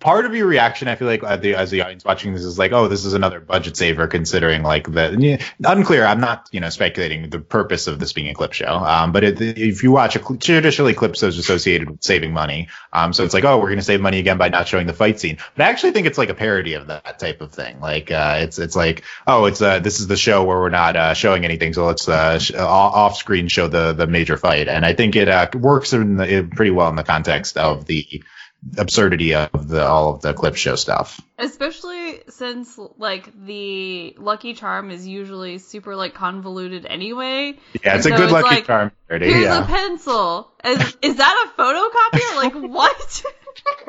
[0.00, 0.88] part of your reaction.
[0.88, 3.14] I feel like uh, the, as the audience watching this is like, oh, this is
[3.14, 6.04] another budget saver, considering like the yeah, unclear.
[6.04, 8.74] I'm not you know speculating the purpose of this being a clip show.
[8.74, 12.68] Um, but it, if you watch a traditionally clip shows associated with saving money.
[12.92, 15.20] Um, so it's like, oh, we're gonna save money again by not showing the fight
[15.20, 15.38] scene.
[15.56, 17.80] But I actually think it's like a parody of that type of thing.
[17.80, 20.96] Like uh, it's it's like, oh, it's uh, this is the show where we're not
[20.96, 24.68] uh, showing anything, so let's uh, sh- off screen show the the major fight.
[24.68, 27.86] And I think it uh, works in the, it pretty well in the context of
[27.86, 28.22] the
[28.78, 31.20] absurdity of the all of the clip show stuff.
[31.38, 37.58] Especially since like the Lucky Charm is usually super like convoluted anyway.
[37.84, 38.92] Yeah, it's And a so good it's lucky like, charm.
[39.08, 39.64] parody, Here's yeah.
[39.64, 40.52] a pencil.
[40.64, 42.36] Is, is that a photocopier?
[42.36, 43.24] Like what?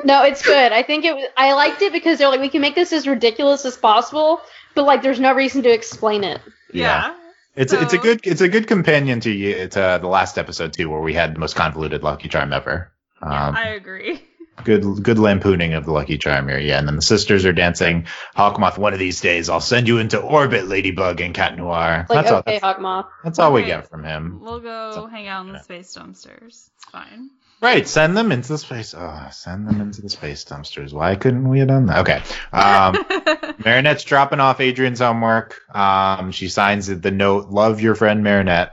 [0.04, 0.72] No, it's good.
[0.72, 1.32] I think it.
[1.36, 4.40] I liked it because they're like, we can make this as ridiculous as possible,
[4.74, 6.40] but like, there's no reason to explain it.
[6.72, 7.16] Yeah.
[7.56, 10.90] It's it's a good it's a good companion to you to the last episode too,
[10.90, 12.90] where we had the most convoluted Lucky Charm ever.
[13.22, 14.20] Yeah, Um, I agree.
[14.62, 16.78] Good good lampooning of the Lucky Charm here, yeah.
[16.78, 18.06] And then the sisters are dancing.
[18.36, 22.06] Hawkmoth, one of these days, I'll send you into orbit, Ladybug and Cat Noir.
[22.08, 22.38] Like, that's all.
[22.38, 23.06] okay, That's, Hawkmoth.
[23.24, 24.38] that's all we get from him.
[24.40, 26.70] We'll go So- hang out in the space dumpsters.
[26.76, 27.30] It's fine.
[27.60, 28.94] Right, send them into the space.
[28.94, 30.92] Oh, send them into the space dumpsters.
[30.92, 31.98] Why couldn't we have done that?
[32.00, 32.22] Okay.
[32.52, 32.94] Um,
[33.64, 35.60] Marinette's dropping off Adrian's homework.
[35.74, 38.72] Um, she signs the note, "Love your friend Marinette,"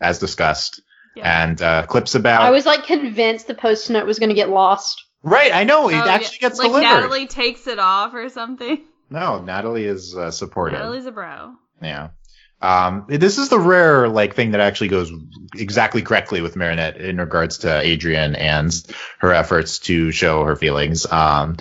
[0.00, 0.82] as discussed,
[1.14, 1.42] Yeah.
[1.44, 2.42] and uh, clips about.
[2.42, 5.04] I was like convinced the post note was going to get lost.
[5.22, 6.48] Right, I know it Oh, actually yeah.
[6.48, 6.86] gets like delivered.
[6.86, 8.82] Natalie takes it off or something.
[9.10, 10.78] No, Natalie is uh, supportive.
[10.78, 11.54] Natalie's a bro.
[11.82, 12.08] Yeah.
[12.62, 15.12] Um, this is the rare like thing that actually goes
[15.56, 18.72] exactly correctly with Marinette in regards to Adrian and
[19.18, 21.04] her efforts to show her feelings.
[21.10, 21.56] Um,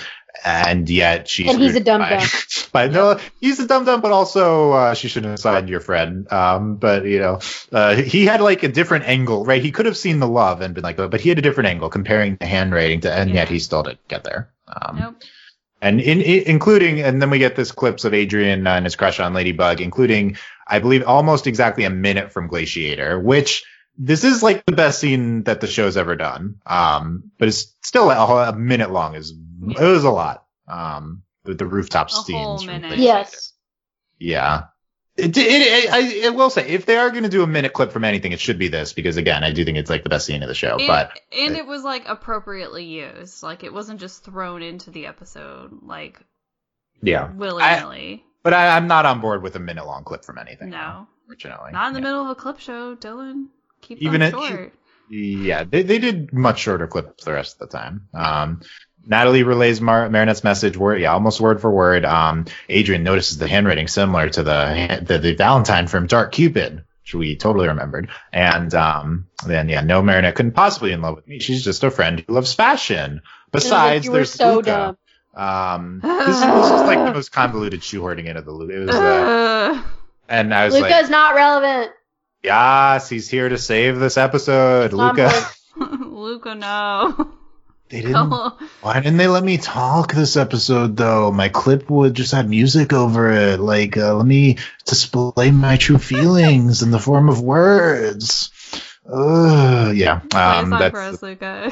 [0.46, 2.30] and yet she's And he's a dumb dum by- dum.
[2.74, 6.32] But no, he's a dumb dumb, but also uh, she shouldn't have signed your friend.
[6.32, 7.40] Um, but you know,
[7.72, 9.62] uh, he had like a different angle, right?
[9.62, 11.68] He could have seen the love and been like, oh, but he had a different
[11.70, 13.36] angle comparing the handwriting to, and Yeah.
[13.38, 14.50] yet he still didn't get there.
[14.68, 15.16] Um, Nope.
[15.82, 19.20] and in, in including and then we get this clips of Adrian and his crush
[19.20, 23.66] on Ladybug, including I believe almost exactly a minute from Glaciator, which
[23.98, 26.62] this is like the best scene that the show's ever done.
[26.66, 29.16] Um, but it's still a, a minute long.
[29.16, 30.46] is It was a lot.
[30.68, 32.24] Um, with the rooftop A whole
[32.58, 32.64] scenes.
[32.64, 33.00] from minute.
[33.00, 33.54] Yes.
[34.20, 34.66] Yeah.
[35.18, 37.74] It, it, it, I, I will say, if they are going to do a minute
[37.74, 40.10] clip from anything, it should be this because again, I do think it's like the
[40.10, 40.78] best scene of the show.
[40.78, 43.44] And, but and it was like appropriately used.
[43.44, 46.20] Like it wasn't just thrown into the episode like
[47.04, 48.24] yeah, willy nilly.
[48.44, 50.70] but I, I'm not on board with a minute long clip from anything.
[50.70, 51.08] No.
[51.28, 52.04] unfortunately, Not in the Yeah.
[52.04, 53.48] middle of a clip show, Dylan.
[53.82, 54.74] Keep Even them it- short.
[55.14, 58.08] Yeah, they, they did much shorter clips the rest of the time.
[58.14, 58.62] Um,
[59.06, 62.06] Natalie relays Mar- Marinette's message word, yeah, almost word for word.
[62.06, 67.14] Um, Adrian notices the handwriting similar to the, the the Valentine from Dark Cupid, which
[67.16, 68.10] we totally remembered.
[68.32, 71.40] And um, then yeah, no, Marinette couldn't possibly be in love with me.
[71.40, 73.22] She's just a friend who loves fashion.
[73.52, 74.66] Besides, you were there's so Luka.
[74.66, 74.98] dumb.
[75.34, 78.70] Um, this, this is like the most convoluted shoehorning into the loop.
[78.70, 79.82] It was, uh,
[80.30, 81.92] and I was Luka's like, not relevant.
[82.44, 85.50] yes, he's here to save this episode, Not Luka.
[86.06, 87.34] Luka, no.
[87.92, 88.14] They didn't.
[88.14, 88.32] Come
[88.82, 91.32] Why didn't they let me talk this episode though?
[91.32, 93.60] My clip would just have music over it.
[93.60, 98.50] Like, uh, let me display my true feelings in the form of words.
[99.06, 100.22] Uh, yeah.
[100.34, 101.66] Um, that's for us, Luka.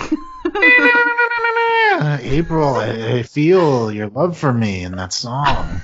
[2.22, 2.76] April.
[2.76, 5.82] I, I feel your love for me in that song.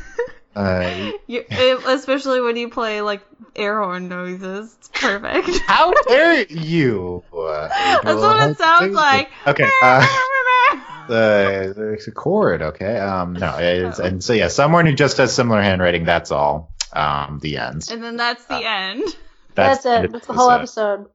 [0.55, 3.21] Uh, it- especially when you play like
[3.55, 4.75] air horn noises.
[4.79, 5.49] It's perfect.
[5.67, 7.23] how dare you?
[7.35, 7.67] Uh,
[8.03, 9.29] That's what it sounds dare like.
[9.47, 9.69] Okay.
[9.83, 10.05] Uh,
[11.07, 12.61] the the chord.
[12.61, 12.97] Okay.
[12.97, 13.33] Um.
[13.33, 13.57] No.
[13.59, 16.03] It's, and so yeah, someone who just has similar handwriting.
[16.05, 16.73] That's all.
[16.93, 17.39] Um.
[17.41, 17.87] The end.
[17.91, 19.03] and then that's the Uh, end.
[19.53, 20.11] That's, it.
[20.11, 20.93] That's the whole episode.
[20.93, 21.11] episode.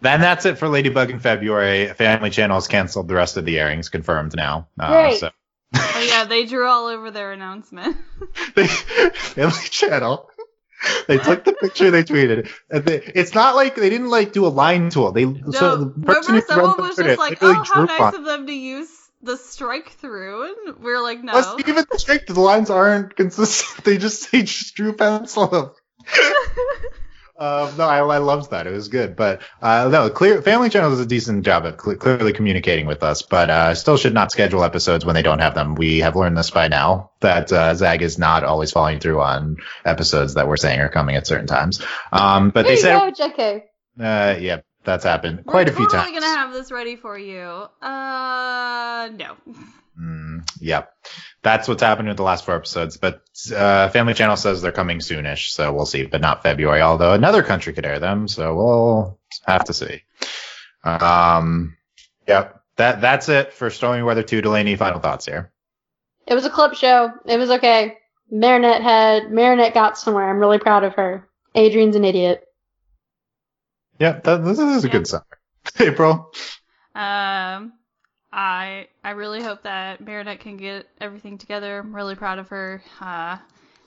[0.00, 1.88] Then that's it for Ladybug in February.
[1.94, 4.68] Family Channel has canceled the rest of the airings, confirmed now.
[4.78, 5.18] Uh, Great.
[5.18, 5.30] So
[5.76, 7.96] Oh yeah, they drew all over their announcement.
[8.54, 10.30] they, Family Channel.
[11.08, 12.50] They took the picture, they tweeted.
[12.70, 15.12] And they, it's not like they didn't like do a line tool.
[15.12, 18.14] They No, so the person remember someone was just like, really "Oh, how nice on-
[18.14, 18.90] of them to use
[19.22, 23.16] the strike through," and we are like, "No." Plus, even the straight, the lines aren't
[23.16, 23.84] consistent.
[23.84, 25.74] They just say just drew pencil.
[27.36, 28.68] Um, no, I, I loved that.
[28.68, 31.96] It was good, but uh, no, clear Family Channel does a decent job of cl-
[31.96, 35.54] clearly communicating with us, but uh, still should not schedule episodes when they don't have
[35.54, 35.74] them.
[35.74, 39.56] We have learned this by now that uh, Zag is not always following through on
[39.84, 41.82] episodes that we're saying are coming at certain times.
[42.12, 43.62] Um, but they said, go, JK.
[43.98, 45.92] uh, yeah, that's happened quite a few times.
[45.92, 47.42] We're totally gonna have this ready for you.
[47.82, 49.36] Uh, no.
[50.00, 50.92] Mm, yep.
[51.44, 52.96] That's what's happened with the last four episodes.
[52.96, 53.22] But
[53.54, 56.06] uh, Family Channel says they're coming soonish, so we'll see.
[56.06, 60.02] But not February, although another country could air them, so we'll have to see.
[60.82, 61.76] Um,
[62.26, 62.60] yep.
[62.76, 64.40] That that's it for Stormy Weather 2.
[64.42, 65.52] Delaney, final thoughts here.
[66.26, 67.12] It was a clip show.
[67.26, 67.98] It was okay.
[68.32, 70.28] Marinette had Marinette got somewhere.
[70.28, 71.28] I'm really proud of her.
[71.54, 72.42] Adrian's an idiot.
[74.00, 74.92] Yep, that, this is a Yeah.
[74.92, 75.26] good summer.
[75.78, 76.32] April.
[76.96, 77.74] Um,
[78.34, 81.78] I I really hope that Marinette can get everything together.
[81.78, 82.82] I'm really proud of her.
[83.00, 83.38] Uh,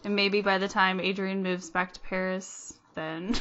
[0.06, 3.36] and maybe by the time Adrian moves back to Paris, then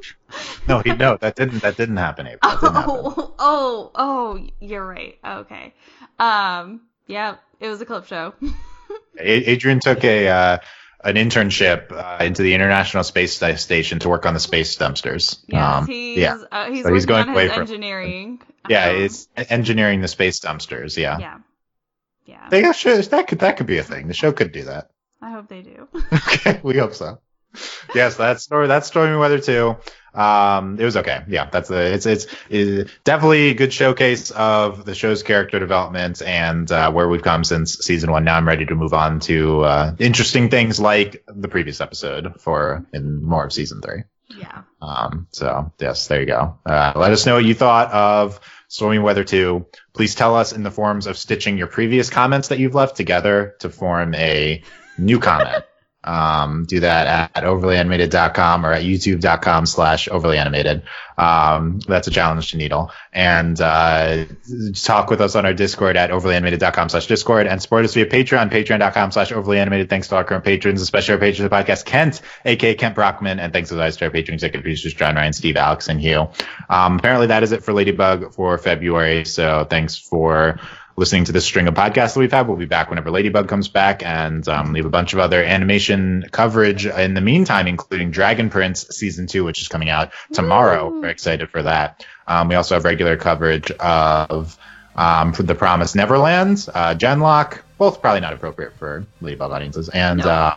[0.68, 2.26] no, he, no, that didn't that didn't happen.
[2.26, 2.50] April.
[2.50, 2.90] That didn't happen.
[2.92, 5.16] Oh, oh, oh, you're right.
[5.24, 5.74] Okay.
[6.18, 8.34] Um, yeah, it was a clip show.
[9.18, 10.58] Adrian took a uh,
[11.04, 15.42] an internship uh, into the International Space Station to work on the space dumpsters.
[15.48, 18.40] Yes, Um, he's yeah, uh, he's So he's going away from- engineering.
[18.68, 20.96] yeah, Um, it's engineering the space dumpsters.
[20.96, 21.38] Yeah, yeah,
[22.26, 22.48] yeah.
[22.50, 24.08] They got shows that could that could be a thing.
[24.08, 24.90] The show could do that.
[25.20, 25.88] I hope they do.
[26.12, 27.20] okay, we hope so.
[27.94, 28.66] Yes, that's story.
[28.66, 29.76] That's stormy weather too.
[30.14, 31.22] Um, it was okay.
[31.26, 36.22] Yeah, that's a, it's, it's it's definitely a good showcase of the show's character development
[36.22, 38.24] and uh, where we've come since season one.
[38.24, 42.84] Now I'm ready to move on to uh, interesting things like the previous episode for
[42.92, 44.02] in more of season three.
[44.28, 44.62] Yeah.
[44.80, 46.58] Um, so yes, there you go.
[46.66, 49.66] Uh, let us know what you thought of Stormy Weather 2.
[49.92, 53.54] Please tell us in the forms of stitching your previous comments that you've left together
[53.60, 54.62] to form a
[54.98, 55.64] new comment.
[56.04, 60.82] Um, do that at overlyanimated.com or at youtube.com slash overlyanimated.
[61.16, 62.90] Um, that's a challenge to Needle.
[63.12, 64.24] And, uh,
[64.82, 68.50] talk with us on our Discord at overlyanimated.com slash Discord and support us via Patreon,
[68.50, 69.88] patreon.com slash overlyanimated.
[69.88, 73.38] Thanks to our current patrons, especially our patrons of the podcast, Kent, aka Kent Brockman,
[73.38, 76.28] and thanks as always to our patron executive producers, John Ryan, Steve, Alex, and Hugh.
[76.68, 79.24] Um, apparently that is it for Ladybug for February.
[79.24, 80.58] So thanks for
[80.96, 82.46] listening to this string of podcasts that we've had.
[82.48, 85.42] We'll be back whenever Ladybug comes back, and um, we have a bunch of other
[85.42, 90.90] animation coverage in the meantime, including Dragon Prince season two, which is coming out tomorrow.
[90.90, 91.00] Woo.
[91.00, 92.04] Very excited for that.
[92.26, 94.56] Um, we also have regular coverage of
[94.94, 100.18] um, for The Promised Neverland, uh, Genlock, both probably not appropriate for Ladybug audiences, and
[100.20, 100.24] No.
[100.30, 100.54] uh,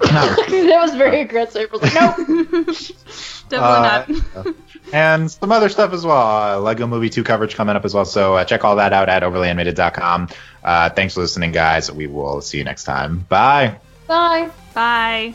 [0.00, 1.68] not that was very aggressive.
[1.70, 2.16] I was like, nope.
[3.50, 4.46] Definitely Uh, not.
[4.92, 6.16] And some other stuff as well.
[6.16, 8.04] Uh, Lego Movie 2 coverage coming up as well.
[8.04, 10.28] So uh, check all that out at overlyanimated.com.
[10.62, 11.90] Uh, thanks for listening, guys.
[11.90, 13.20] We will see you next time.
[13.28, 13.76] Bye.
[14.06, 14.50] Bye.
[14.74, 15.34] Bye.